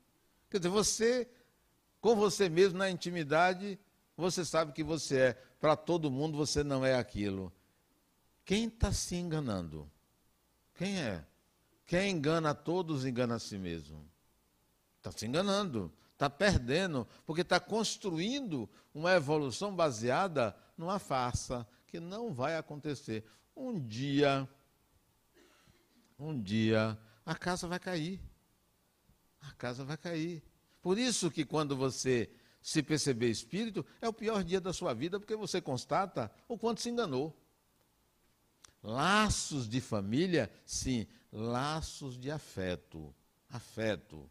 [0.51, 1.31] Quer dizer, você,
[2.01, 3.79] com você mesmo na intimidade,
[4.17, 5.33] você sabe que você é.
[5.61, 7.53] Para todo mundo você não é aquilo.
[8.45, 9.89] Quem está se enganando?
[10.75, 11.25] Quem é?
[11.87, 14.05] Quem engana todos engana a si mesmo.
[14.97, 22.31] Está se enganando, está perdendo, porque está construindo uma evolução baseada numa farsa que não
[22.31, 23.25] vai acontecer.
[23.57, 24.47] Um dia,
[26.19, 28.21] um dia, a casa vai cair.
[29.41, 30.43] A casa vai cair.
[30.83, 32.31] Por isso que quando você
[32.61, 36.83] se perceber espírito, é o pior dia da sua vida, porque você constata o quanto
[36.83, 37.35] se enganou.
[38.83, 43.15] Laços de família, sim, laços de afeto.
[43.49, 44.31] Afeto.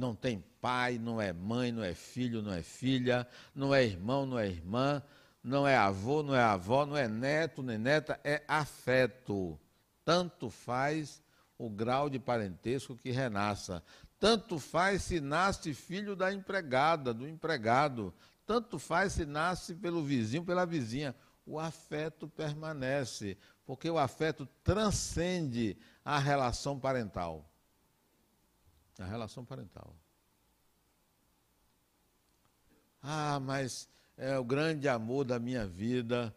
[0.00, 4.24] Não tem pai, não é mãe, não é filho, não é filha, não é irmão,
[4.24, 5.02] não é irmã,
[5.44, 9.60] não é avô, não é avó, não é neto, nem neta, é afeto.
[10.02, 11.22] Tanto faz
[11.58, 13.82] o grau de parentesco que renasça.
[14.18, 18.14] Tanto faz se nasce filho da empregada, do empregado.
[18.46, 21.14] Tanto faz se nasce pelo vizinho, pela vizinha.
[21.44, 23.36] O afeto permanece,
[23.66, 27.49] porque o afeto transcende a relação parental
[29.02, 29.94] a relação parental.
[33.02, 36.34] Ah, mas é o grande amor da minha vida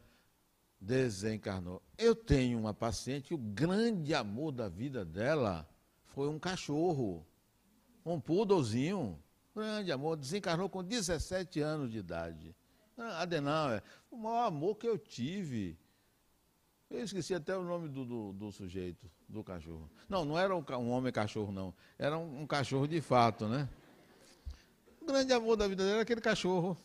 [0.80, 1.82] desencarnou.
[1.98, 5.68] Eu tenho uma paciente o grande amor da vida dela
[6.06, 7.26] foi um cachorro,
[8.06, 9.20] um poodlezinho.
[9.56, 12.56] Grande amor, desencarnou com 17 anos de idade.
[12.98, 15.78] Ah, Adenal, é o maior amor que eu tive.
[16.94, 19.90] Eu esqueci até o nome do, do, do sujeito, do cachorro.
[20.08, 21.74] Não, não era um, um homem cachorro, não.
[21.98, 23.68] Era um, um, cachorro de fato, né?
[25.02, 26.78] O grande amor da vida dela era aquele cachorro.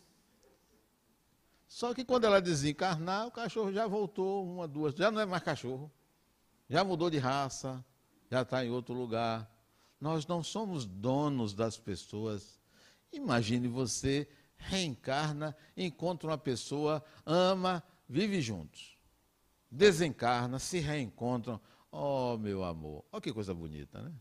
[1.68, 5.42] Só que quando ela desencarnar, o cachorro já voltou uma, duas, já não é mais
[5.42, 5.92] cachorro.
[6.71, 7.85] Já mudou de raça,
[8.31, 9.47] já está em outro lugar.
[10.01, 12.59] Nós não somos donos das pessoas.
[13.12, 18.97] Imagine você reencarna, encontra uma pessoa, ama, vive juntos
[19.70, 21.61] desencarna, se reencontram.
[21.90, 24.12] Oh, meu amor, olha que coisa bonita, né?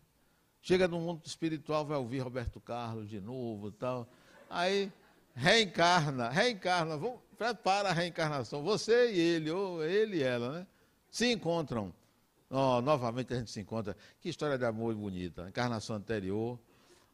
[0.61, 4.07] Chega no mundo espiritual, vai ouvir Roberto Carlos de novo tal.
[4.49, 4.91] Aí
[5.33, 8.63] reencarna, reencarna, vamos, prepara a reencarnação.
[8.63, 10.67] Você e ele, ou ele e ela, né?
[11.09, 11.93] Se encontram.
[12.49, 13.95] Oh, novamente a gente se encontra.
[14.19, 15.47] Que história de amor bonita.
[15.47, 16.59] Encarnação anterior,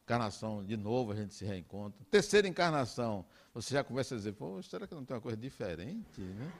[0.03, 1.99] encarnação de novo a gente se reencontra.
[2.09, 6.21] Terceira encarnação, você já começa a dizer, pô, será que não tem uma coisa diferente,
[6.21, 6.51] né?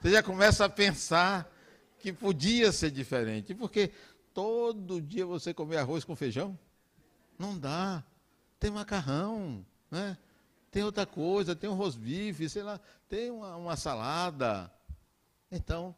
[0.00, 1.50] Você já começa a pensar
[1.98, 3.54] que podia ser diferente.
[3.54, 3.92] Porque
[4.32, 6.58] todo dia você comer arroz com feijão?
[7.38, 8.02] Não dá.
[8.58, 10.16] Tem macarrão, né?
[10.70, 14.72] tem outra coisa, tem um rosbife, sei lá, tem uma, uma salada.
[15.50, 15.94] Então,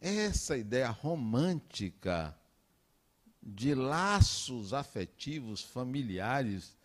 [0.00, 2.36] essa ideia romântica
[3.42, 6.76] de laços afetivos familiares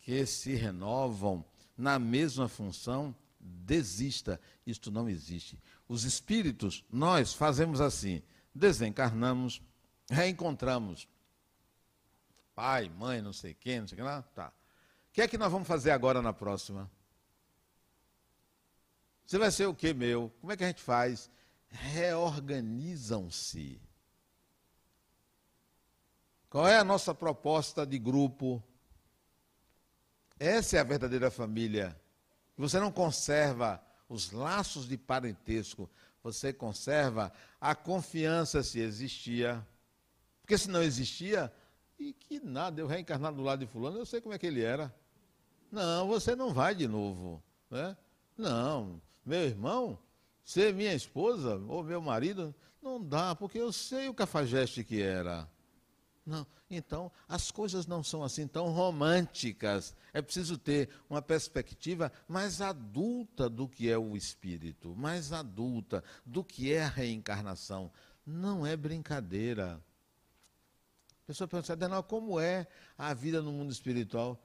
[0.00, 1.44] que se renovam
[1.76, 4.40] na mesma função, desista.
[4.66, 5.58] Isto não existe.
[5.88, 8.22] Os espíritos, nós fazemos assim:
[8.54, 9.60] desencarnamos,
[10.08, 11.08] reencontramos.
[12.54, 14.22] Pai, mãe, não sei quem, não sei quem lá.
[14.22, 14.52] Tá.
[15.08, 16.88] O que é que nós vamos fazer agora na próxima?
[19.26, 20.30] Você vai ser o que, meu?
[20.40, 21.30] Como é que a gente faz?
[21.68, 23.80] Reorganizam-se.
[26.50, 28.62] Qual é a nossa proposta de grupo?
[30.38, 31.98] Essa é a verdadeira família.
[32.56, 35.88] Você não conserva os laços de parentesco,
[36.22, 39.66] você conserva a confiança se existia.
[40.40, 41.52] Porque se não existia,
[41.98, 44.62] e que nada, eu reencarnar do lado de fulano, eu sei como é que ele
[44.62, 44.94] era.
[45.70, 47.42] Não, você não vai de novo.
[47.70, 47.96] Né?
[48.36, 49.98] Não, meu irmão,
[50.44, 55.48] ser minha esposa ou meu marido, não dá, porque eu sei o cafajeste que era.
[56.24, 56.46] Não.
[56.70, 59.94] Então, as coisas não são assim tão românticas.
[60.12, 66.44] É preciso ter uma perspectiva mais adulta do que é o espírito, mais adulta do
[66.44, 67.90] que é a reencarnação.
[68.24, 69.82] Não é brincadeira.
[71.10, 72.66] A pessoa pensa, Adenal, como é
[72.96, 74.40] a vida no mundo espiritual?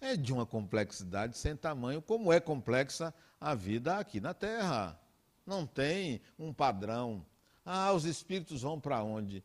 [0.00, 5.00] É de uma complexidade sem tamanho, como é complexa a vida aqui na Terra.
[5.44, 7.24] Não tem um padrão.
[7.64, 9.42] Ah, os espíritos vão para onde?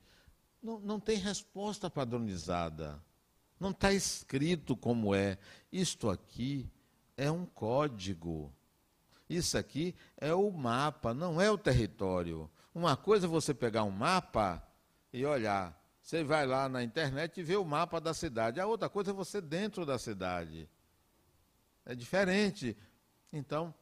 [0.61, 3.01] Não, não tem resposta padronizada.
[3.59, 5.37] Não está escrito como é.
[5.71, 6.69] Isto aqui
[7.17, 8.53] é um código.
[9.29, 12.49] Isso aqui é o mapa, não é o território.
[12.73, 14.61] Uma coisa é você pegar um mapa
[15.13, 15.79] e olhar.
[16.01, 18.59] Você vai lá na internet e vê o mapa da cidade.
[18.59, 20.67] A outra coisa é você dentro da cidade.
[21.85, 22.75] É diferente.
[23.31, 23.73] Então,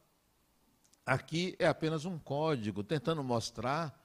[1.04, 3.98] aqui é apenas um código tentando mostrar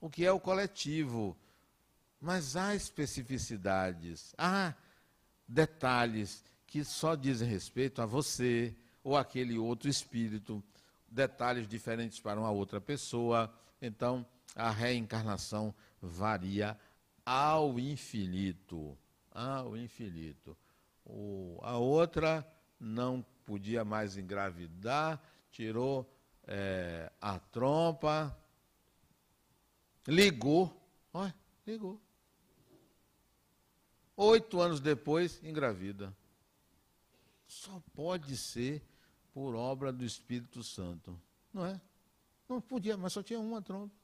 [0.00, 1.36] o que é o coletivo.
[2.22, 4.72] Mas há especificidades, há
[5.48, 10.62] detalhes que só dizem respeito a você ou aquele outro espírito,
[11.08, 13.52] detalhes diferentes para uma outra pessoa.
[13.80, 16.78] Então, a reencarnação varia
[17.26, 18.96] ao infinito.
[19.32, 20.56] Ao infinito.
[21.04, 22.46] O, a outra
[22.78, 25.20] não podia mais engravidar,
[25.50, 26.08] tirou
[26.46, 28.38] é, a trompa,
[30.06, 30.72] ligou,
[31.12, 31.34] olha,
[31.66, 32.00] ligou.
[34.16, 36.14] Oito anos depois, engravida.
[37.46, 38.82] Só pode ser
[39.32, 41.18] por obra do Espírito Santo,
[41.52, 41.80] não é?
[42.48, 43.94] Não podia, mas só tinha uma trompa.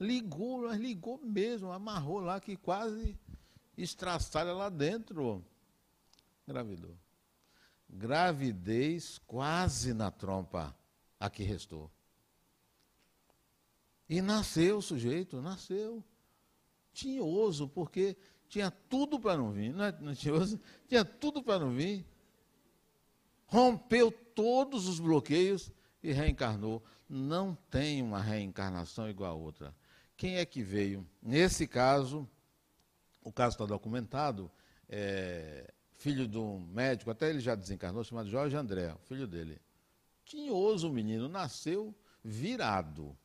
[0.00, 3.16] Ligou, mas ligou mesmo, amarrou lá que quase
[3.76, 5.44] estraçalha lá dentro.
[6.46, 6.96] Engravidou.
[7.88, 10.74] Gravidez quase na trompa,
[11.20, 11.90] a que restou.
[14.08, 16.02] E nasceu o sujeito, nasceu.
[16.92, 18.16] Tinhoso, porque
[18.52, 20.60] tinha tudo para não vir, não é, não é tinhoso?
[20.86, 22.04] Tinha tudo para não vir.
[23.46, 25.72] Rompeu todos os bloqueios
[26.02, 26.82] e reencarnou.
[27.08, 29.74] Não tem uma reencarnação igual a outra.
[30.18, 31.08] Quem é que veio?
[31.22, 32.28] Nesse caso,
[33.22, 34.50] o caso está documentado,
[34.86, 39.62] é, filho de um médico, até ele já desencarnou, chamado Jorge André, filho dele.
[40.26, 43.16] Tinhoso o menino, nasceu virado,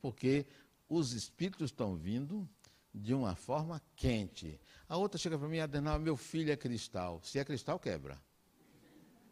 [0.00, 0.46] porque
[0.88, 2.48] os espíritos estão vindo
[2.94, 4.60] de uma forma quente.
[4.90, 7.20] A outra chega para mim, Adenal, meu filho é cristal.
[7.22, 8.20] Se é cristal, quebra.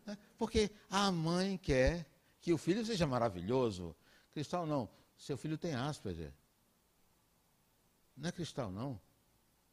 [0.07, 2.07] É, porque a mãe quer
[2.41, 3.93] que o filho seja maravilhoso.
[4.31, 6.33] Cristal não, seu filho tem Asperger.
[8.17, 9.01] Não é cristal, não.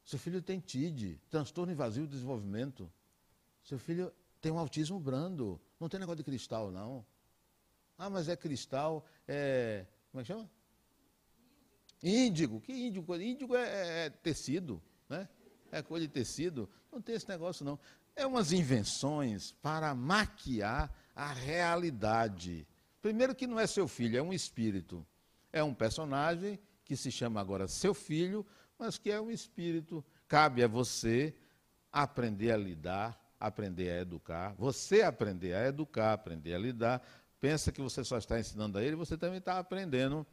[0.04, 2.92] Seu filho tem TID, transtorno invasivo do desenvolvimento.
[3.64, 4.12] Seu filho
[4.42, 5.62] tem um autismo brando.
[5.80, 7.06] Não tem negócio de cristal, não.
[7.96, 9.86] Ah, mas é cristal, é.
[10.12, 10.50] Como é que chama?
[12.02, 12.60] Índigo.
[12.60, 13.16] Que índigo?
[13.16, 14.86] Índigo é, é, é tecido, né?
[15.76, 16.70] É coisa de tecido.
[16.92, 17.80] Não tem esse negócio, não.
[18.16, 22.68] É umas invenções para maquiar a realidade.
[23.02, 25.06] Primeiro que não é seu filho, é um espírito.
[25.52, 28.46] É um personagem que se chama agora seu filho,
[28.78, 30.04] mas que é um espírito.
[30.28, 31.36] Cabe a você
[31.92, 37.06] aprender a lidar aprender a educar, você aprender a educar, aprender a lidar,
[37.40, 40.26] pensa que você só está ensinando a ele, você também está aprendendo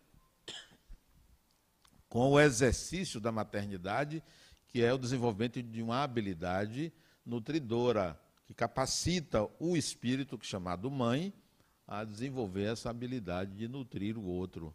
[2.08, 4.22] com o exercício da maternidade,
[4.72, 6.90] que é o desenvolvimento de uma habilidade
[7.26, 11.32] nutridora, que capacita o espírito, é chamado mãe,
[11.86, 14.74] a desenvolver essa habilidade de nutrir o outro.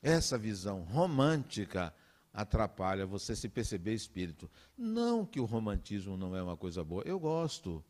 [0.00, 1.92] Essa visão romântica
[2.32, 4.48] atrapalha você se perceber espírito.
[4.76, 7.84] Não que o romantismo não é uma coisa boa, eu gosto.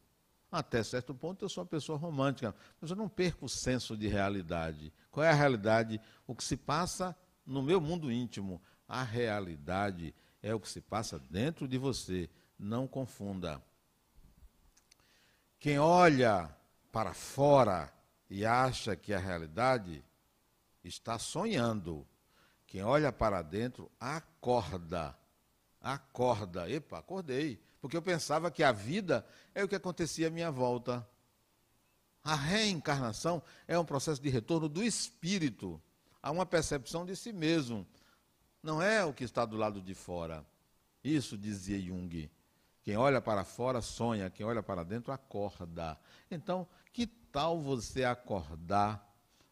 [0.50, 4.08] Até certo ponto eu sou uma pessoa romântica, mas eu não perco o senso de
[4.08, 4.90] realidade.
[5.10, 6.00] Qual é a realidade?
[6.26, 8.62] O que se passa no meu mundo íntimo.
[8.88, 12.28] A realidade é o que se passa dentro de você.
[12.58, 13.62] Não confunda.
[15.60, 16.54] Quem olha
[16.90, 17.92] para fora
[18.28, 20.04] e acha que a realidade
[20.82, 22.06] está sonhando
[22.68, 25.18] quem olha para dentro acorda.
[25.80, 26.70] Acorda.
[26.70, 27.58] Epa, acordei.
[27.80, 31.08] Porque eu pensava que a vida é o que acontecia à minha volta.
[32.22, 35.80] A reencarnação é um processo de retorno do espírito
[36.22, 37.86] a uma percepção de si mesmo.
[38.62, 40.44] Não é o que está do lado de fora.
[41.02, 42.30] Isso dizia Jung.
[42.82, 45.98] Quem olha para fora sonha, quem olha para dentro acorda.
[46.30, 49.06] Então, que tal você acordar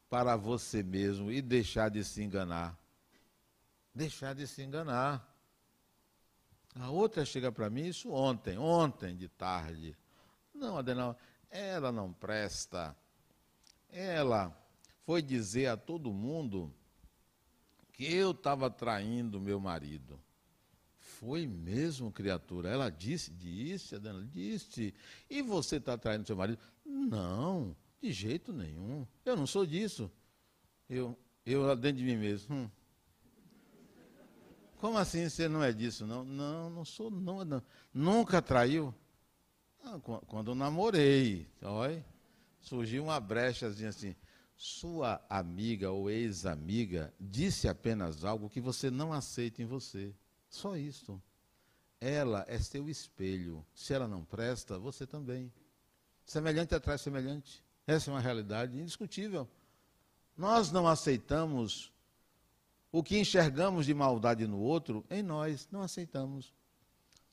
[0.09, 2.79] para você mesmo e deixar de se enganar?
[3.97, 5.27] deixar de se enganar.
[6.75, 9.97] A outra chega para mim, isso ontem, ontem de tarde.
[10.53, 11.19] Não, Adenal,
[11.51, 12.95] ela não presta.
[13.89, 14.55] Ela
[15.07, 16.71] foi dizer a todo mundo
[17.97, 20.21] que eu estava traindo meu marido.
[20.99, 22.69] Foi mesmo, criatura?
[22.69, 24.95] Ela disse, disse, Adenal, disse.
[25.31, 26.59] E você está traindo seu marido?
[26.85, 29.07] Não, de jeito nenhum.
[29.25, 30.11] Eu não sou disso.
[30.89, 32.55] Eu, eu dentro de mim mesmo.
[32.55, 32.71] Hum,
[34.77, 36.07] como assim você não é disso?
[36.07, 37.63] Não, não, não sou, não.
[37.95, 38.95] Nunca traiu?
[39.83, 42.05] Ah, quando namorei, olha,
[42.61, 44.15] surgiu uma brechazinha assim.
[44.57, 50.15] Sua amiga ou ex-amiga disse apenas algo que você não aceita em você.
[50.49, 51.21] Só isso.
[52.01, 53.65] Ela é seu espelho.
[53.75, 55.53] Se ela não presta, você também.
[56.25, 57.63] Semelhante atrai semelhante.
[57.87, 59.47] Essa é uma realidade indiscutível.
[60.37, 61.93] Nós não aceitamos
[62.91, 66.55] o que enxergamos de maldade no outro, em nós não aceitamos.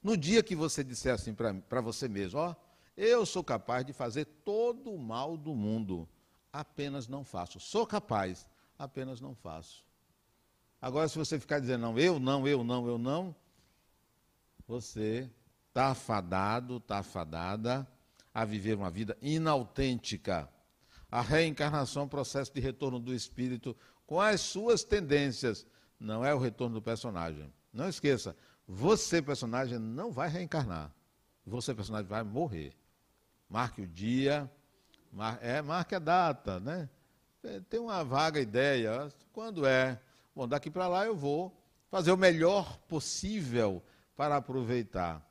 [0.02, 2.56] No dia que você disser assim para você mesmo, ó,
[2.98, 6.08] eu sou capaz de fazer todo o mal do mundo,
[6.54, 7.60] apenas não faço.
[7.60, 8.48] Sou capaz,
[8.78, 9.84] apenas não faço.
[10.80, 13.36] Agora, se você ficar dizendo, não, eu não, eu não, eu não,
[14.68, 15.30] você
[15.70, 17.88] está afadado, está afadada
[18.32, 20.48] a viver uma vida inautêntica.
[21.10, 23.76] A reencarnação é um processo de retorno do espírito
[24.06, 25.66] com as suas tendências,
[26.00, 27.52] não é o retorno do personagem.
[27.72, 28.36] Não esqueça,
[28.68, 30.94] você, personagem, não vai reencarnar.
[31.46, 32.74] Você, personagem, vai morrer.
[33.50, 34.50] Marque o dia,
[35.42, 36.90] é, marque a data, né?
[37.44, 39.12] É, tem uma vaga ideia.
[39.32, 40.00] Quando é?
[40.36, 41.56] Bom, daqui para lá eu vou
[41.90, 43.84] fazer o melhor possível
[44.16, 45.22] para aproveitar.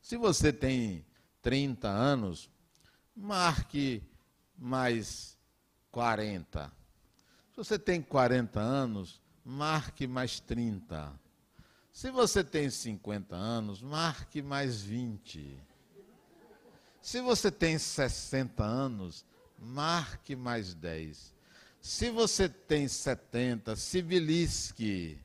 [0.00, 1.04] Se você tem
[1.42, 2.50] 30 anos,
[3.14, 4.02] marque
[4.56, 5.36] mais
[5.90, 6.72] 40.
[7.50, 11.12] Se você tem 40 anos, marque mais 30.
[11.92, 15.60] Se você tem 50 anos, marque mais 20.
[17.08, 19.24] Se você tem 60 anos,
[19.58, 21.34] marque mais 10.
[21.80, 25.18] Se você tem 70, se belisque.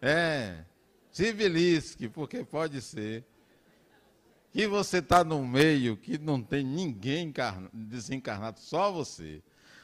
[0.00, 0.64] É,
[1.10, 3.24] se belisque, porque pode ser
[4.52, 7.34] que você está no meio que não tem ninguém
[7.72, 9.42] desencarnado, só você.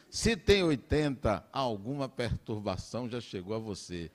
[0.09, 4.09] Se tem 80, alguma perturbação já chegou a você,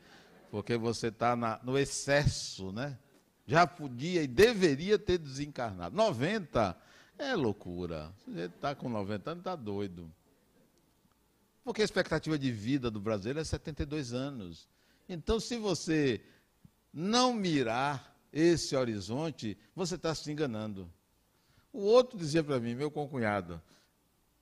[0.49, 1.35] porque você está
[1.65, 2.97] no excesso, né?
[3.45, 5.95] Já podia e deveria ter desencarnado.
[5.95, 6.77] 90
[7.17, 8.13] é loucura.
[8.23, 10.11] Se você está com 90 anos, está doido.
[11.63, 14.67] Porque a expectativa de vida do brasileiro é 72 anos.
[15.07, 16.21] Então, se você
[16.93, 20.91] não mirar esse horizonte, você está se enganando.
[21.71, 23.61] O outro dizia para mim, meu concunhado,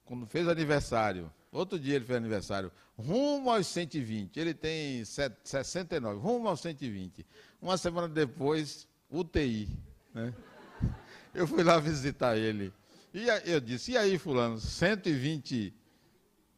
[0.05, 4.39] quando fez aniversário, Outro dia ele fez aniversário, rumo aos 120.
[4.39, 7.25] Ele tem 69, rumo aos 120.
[7.61, 9.69] Uma semana depois, UTI.
[10.13, 10.33] Né?
[11.33, 12.73] Eu fui lá visitar ele.
[13.13, 15.73] E eu disse: e aí, Fulano, 120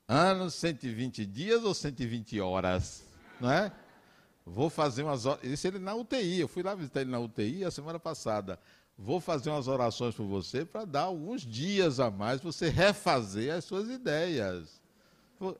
[0.07, 3.03] anos, 120 dias ou 120 horas?
[3.39, 3.71] Não é?
[4.45, 5.43] Vou fazer umas horas.
[5.43, 6.41] Isso ele na UTI.
[6.41, 8.59] Eu fui lá visitar ele na UTI a semana passada.
[8.97, 13.65] Vou fazer umas orações por você para dar alguns dias a mais, você refazer as
[13.65, 14.79] suas ideias.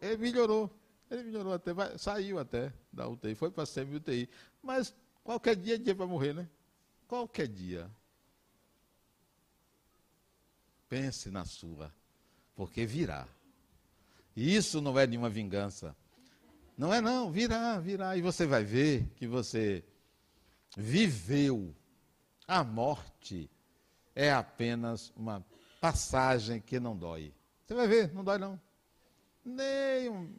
[0.01, 0.69] Ele melhorou.
[1.09, 4.29] Ele melhorou até, saiu até da UTI, foi para a semi-UTI.
[4.61, 6.47] Mas qualquer dia é dia para morrer, né?
[7.07, 7.89] Qualquer dia.
[10.89, 11.93] Pense na sua,
[12.55, 13.27] porque virá.
[14.35, 15.95] E isso não é nenhuma vingança.
[16.77, 18.17] Não é não, virá, virá.
[18.17, 19.83] E você vai ver que você
[20.75, 21.75] viveu.
[22.47, 23.49] A morte
[24.15, 25.45] é apenas uma
[25.79, 27.33] passagem que não dói.
[27.65, 28.59] Você vai ver, não dói não
[29.43, 30.33] nem um,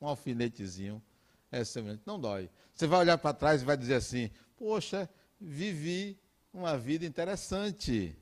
[0.00, 1.02] um alfinetezinho
[1.50, 2.50] é semelhante, não dói.
[2.74, 5.08] Você vai olhar para trás e vai dizer assim: Poxa,
[5.44, 6.18] vivi
[6.52, 8.16] uma vida interessante.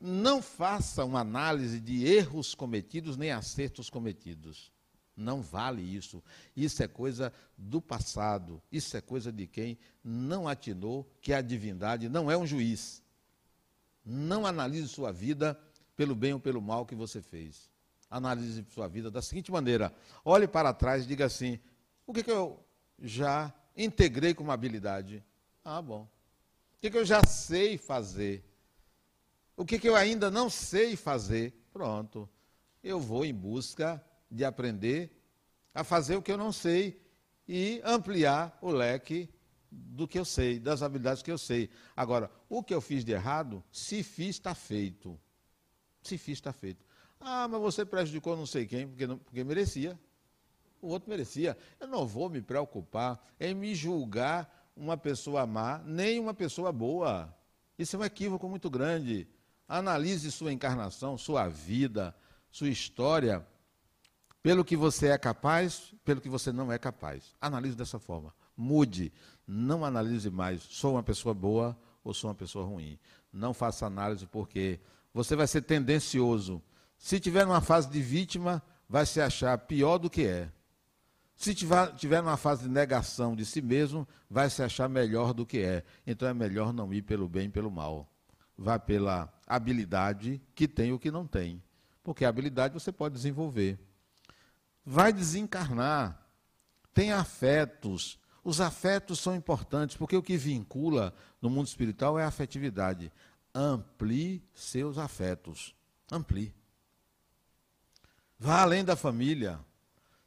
[0.00, 4.72] Não faça uma análise de erros cometidos nem acertos cometidos.
[5.16, 6.22] Não vale isso.
[6.56, 8.62] Isso é coisa do passado.
[8.70, 13.02] Isso é coisa de quem não atinou que a divindade não é um juiz.
[14.04, 15.58] Não analise sua vida
[15.96, 17.72] pelo bem ou pelo mal que você fez
[18.10, 19.92] analise sua vida da seguinte maneira:
[20.24, 21.58] olhe para trás e diga assim:
[22.06, 22.64] o que, que eu
[22.98, 25.24] já integrei como habilidade?
[25.64, 26.02] Ah, bom.
[26.02, 28.44] O que, que eu já sei fazer?
[29.56, 31.54] O que, que eu ainda não sei fazer?
[31.72, 32.28] Pronto.
[32.82, 35.10] Eu vou em busca de aprender
[35.72, 37.00] a fazer o que eu não sei
[37.48, 39.30] e ampliar o leque
[39.70, 41.70] do que eu sei, das habilidades que eu sei.
[41.96, 45.18] Agora, o que eu fiz de errado, se fiz, está feito.
[46.02, 46.84] Se fiz, está feito.
[47.18, 49.98] Ah, mas você prejudicou não sei quem, porque, não, porque merecia.
[50.80, 51.56] O outro merecia.
[51.80, 57.34] Eu não vou me preocupar em me julgar uma pessoa má, nem uma pessoa boa.
[57.78, 59.26] Isso é um equívoco muito grande.
[59.68, 62.14] Analise sua encarnação, sua vida,
[62.50, 63.46] sua história,
[64.42, 67.34] pelo que você é capaz, pelo que você não é capaz.
[67.40, 68.34] Analise dessa forma.
[68.56, 69.12] Mude.
[69.46, 70.62] Não analise mais.
[70.62, 72.98] Sou uma pessoa boa ou sou uma pessoa ruim.
[73.32, 74.80] Não faça análise porque
[75.12, 76.62] você vai ser tendencioso
[77.04, 80.50] se tiver numa fase de vítima, vai se achar pior do que é.
[81.36, 85.44] Se tiver, tiver numa fase de negação de si mesmo, vai se achar melhor do
[85.44, 85.84] que é.
[86.06, 88.08] Então é melhor não ir pelo bem e pelo mal.
[88.56, 91.62] Vá pela habilidade que tem o que não tem.
[92.02, 93.78] Porque a habilidade você pode desenvolver.
[94.84, 96.20] Vai desencarnar.
[96.92, 98.18] Tem afetos.
[98.44, 103.10] Os afetos são importantes, porque o que vincula no mundo espiritual é a afetividade.
[103.54, 105.74] Amplie seus afetos.
[106.12, 106.54] Amplie.
[108.38, 109.58] Vá além da família.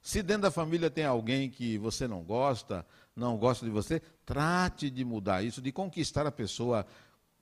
[0.08, 4.89] Se dentro da família tem alguém que você não gosta, não gosta de você, trate
[4.89, 6.88] de mudar isso, de conquistar a pessoa.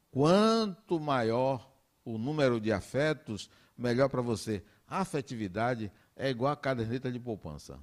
[0.10, 1.72] Quanto maior
[2.04, 4.64] o número de afetos, melhor para você.
[4.88, 7.78] A afetividade é igual a caderneta de poupança.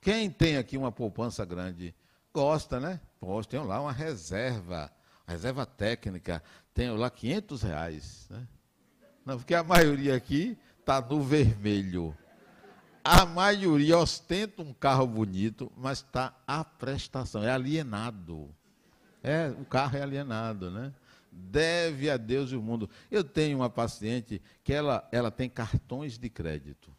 [0.00, 1.94] Quem tem aqui uma poupança grande,
[2.34, 3.00] gosta, né?
[3.20, 4.90] Poxa, tem lá uma reserva,
[5.24, 6.42] reserva técnica,
[6.74, 8.26] tenho lá 500 reais.
[8.30, 8.48] Né?
[9.24, 12.12] Não, porque a maioria aqui está no vermelho.
[13.10, 18.54] A maioria ostenta um carro bonito, mas está a prestação, é alienado.
[19.22, 20.92] É, o carro é alienado, né?
[21.32, 22.90] Deve a Deus e o mundo.
[23.10, 26.94] Eu tenho uma paciente que ela, ela tem cartões de crédito.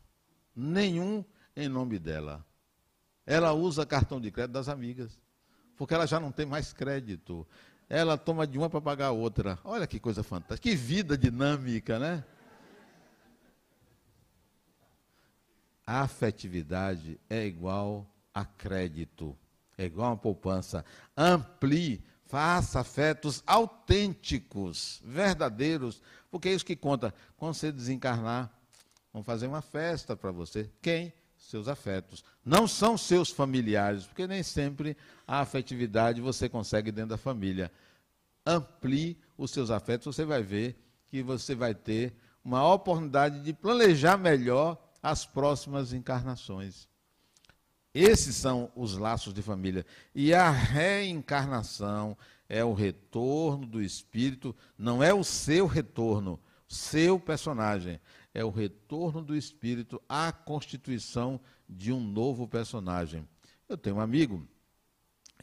[0.55, 1.24] Nenhum
[1.55, 2.43] em nome dela.
[3.24, 5.22] Ela usa cartão de crédito das amigas,
[5.78, 7.47] porque ela já não tem mais crédito.
[7.88, 9.60] Ela toma de uma para pagar a outra.
[9.64, 10.68] Olha que coisa fantástica.
[10.68, 12.24] Que vida dinâmica, né?
[15.89, 19.35] A afetividade é igual a crédito,
[19.75, 20.85] é igual a poupança.
[21.17, 27.11] Amplie, faça afetos autênticos, verdadeiros, porque é isso que conta.
[27.35, 28.53] Quando você desencarnar,
[29.11, 30.69] vão fazer uma festa para você.
[30.79, 31.11] Quem?
[31.35, 32.23] Seus afetos.
[32.45, 34.95] Não são seus familiares, porque nem sempre
[35.27, 37.71] a afetividade você consegue dentro da família.
[38.45, 42.13] Amplie os seus afetos, você vai ver que você vai ter
[42.45, 46.87] uma oportunidade de planejar melhor as próximas encarnações.
[47.93, 49.85] Esses são os laços de família.
[50.13, 57.99] E a reencarnação é o retorno do espírito, não é o seu retorno, seu personagem.
[58.33, 63.27] É o retorno do espírito à constituição de um novo personagem.
[63.67, 64.47] Eu tenho um amigo,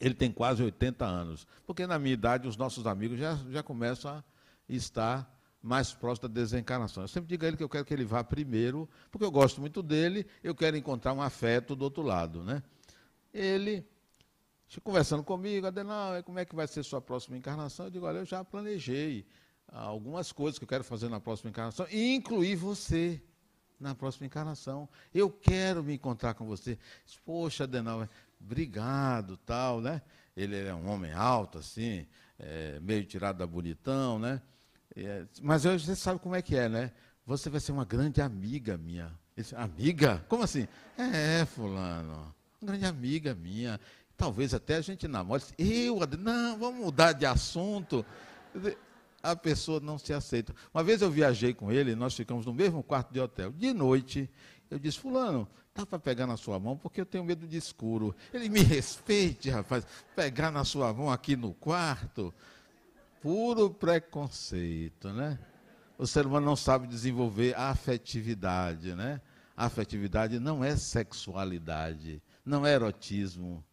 [0.00, 4.11] ele tem quase 80 anos, porque na minha idade os nossos amigos já, já começam
[4.11, 4.24] a
[4.68, 7.02] estar mais próximo da desencarnação.
[7.02, 9.61] Eu sempre digo a ele que eu quero que ele vá primeiro, porque eu gosto
[9.61, 12.42] muito dele, eu quero encontrar um afeto do outro lado.
[12.42, 12.62] Né?
[13.32, 13.84] Ele,
[14.82, 17.86] conversando comigo, Adenal, como é que vai ser sua próxima encarnação?
[17.86, 19.26] Eu digo, olha, eu já planejei
[19.68, 23.20] algumas coisas que eu quero fazer na próxima encarnação, e incluir você
[23.78, 24.88] na próxima encarnação.
[25.12, 26.78] Eu quero me encontrar com você.
[27.24, 28.09] Poxa, Adenal,
[28.40, 30.02] obrigado, tal, né?
[30.36, 32.07] Ele é um homem alto, assim,
[32.38, 34.40] é, meio tirado da bonitão, né?
[34.97, 36.92] É, mas você sabe como é que é, né?
[37.26, 39.12] Você vai ser uma grande amiga minha.
[39.36, 40.24] Disse, amiga?
[40.28, 40.66] Como assim?
[40.97, 42.34] É, fulano.
[42.62, 43.78] Uma grande amiga minha.
[44.16, 45.42] Talvez até a gente namore.
[45.59, 48.07] Eu, não, vamos mudar de assunto.
[49.22, 50.55] A pessoa não se aceita.
[50.72, 53.53] Uma vez eu viajei com ele, nós ficamos no mesmo quarto de hotel.
[53.53, 54.30] De noite,
[54.70, 58.16] eu disse, fulano, dá para pegar na sua mão, porque eu tenho medo de escuro.
[58.32, 62.32] Ele me respeite, rapaz, pegar na sua mão aqui no quarto
[63.21, 65.39] puro preconceito, né?
[65.99, 69.21] O ser humano não sabe desenvolver a afetividade, né?
[69.57, 73.64] A afetividade não é sexualidade, não é erotismo.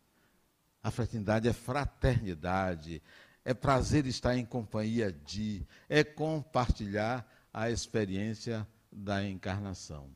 [0.81, 3.01] A afetividade é fraternidade,
[3.43, 10.09] é prazer estar em companhia de, é compartilhar a experiência da encarnação.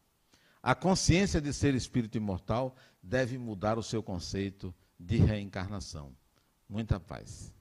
[0.64, 6.16] A consciência de ser espírito imortal deve mudar o seu conceito de reencarnação.
[6.68, 7.57] Muita paz.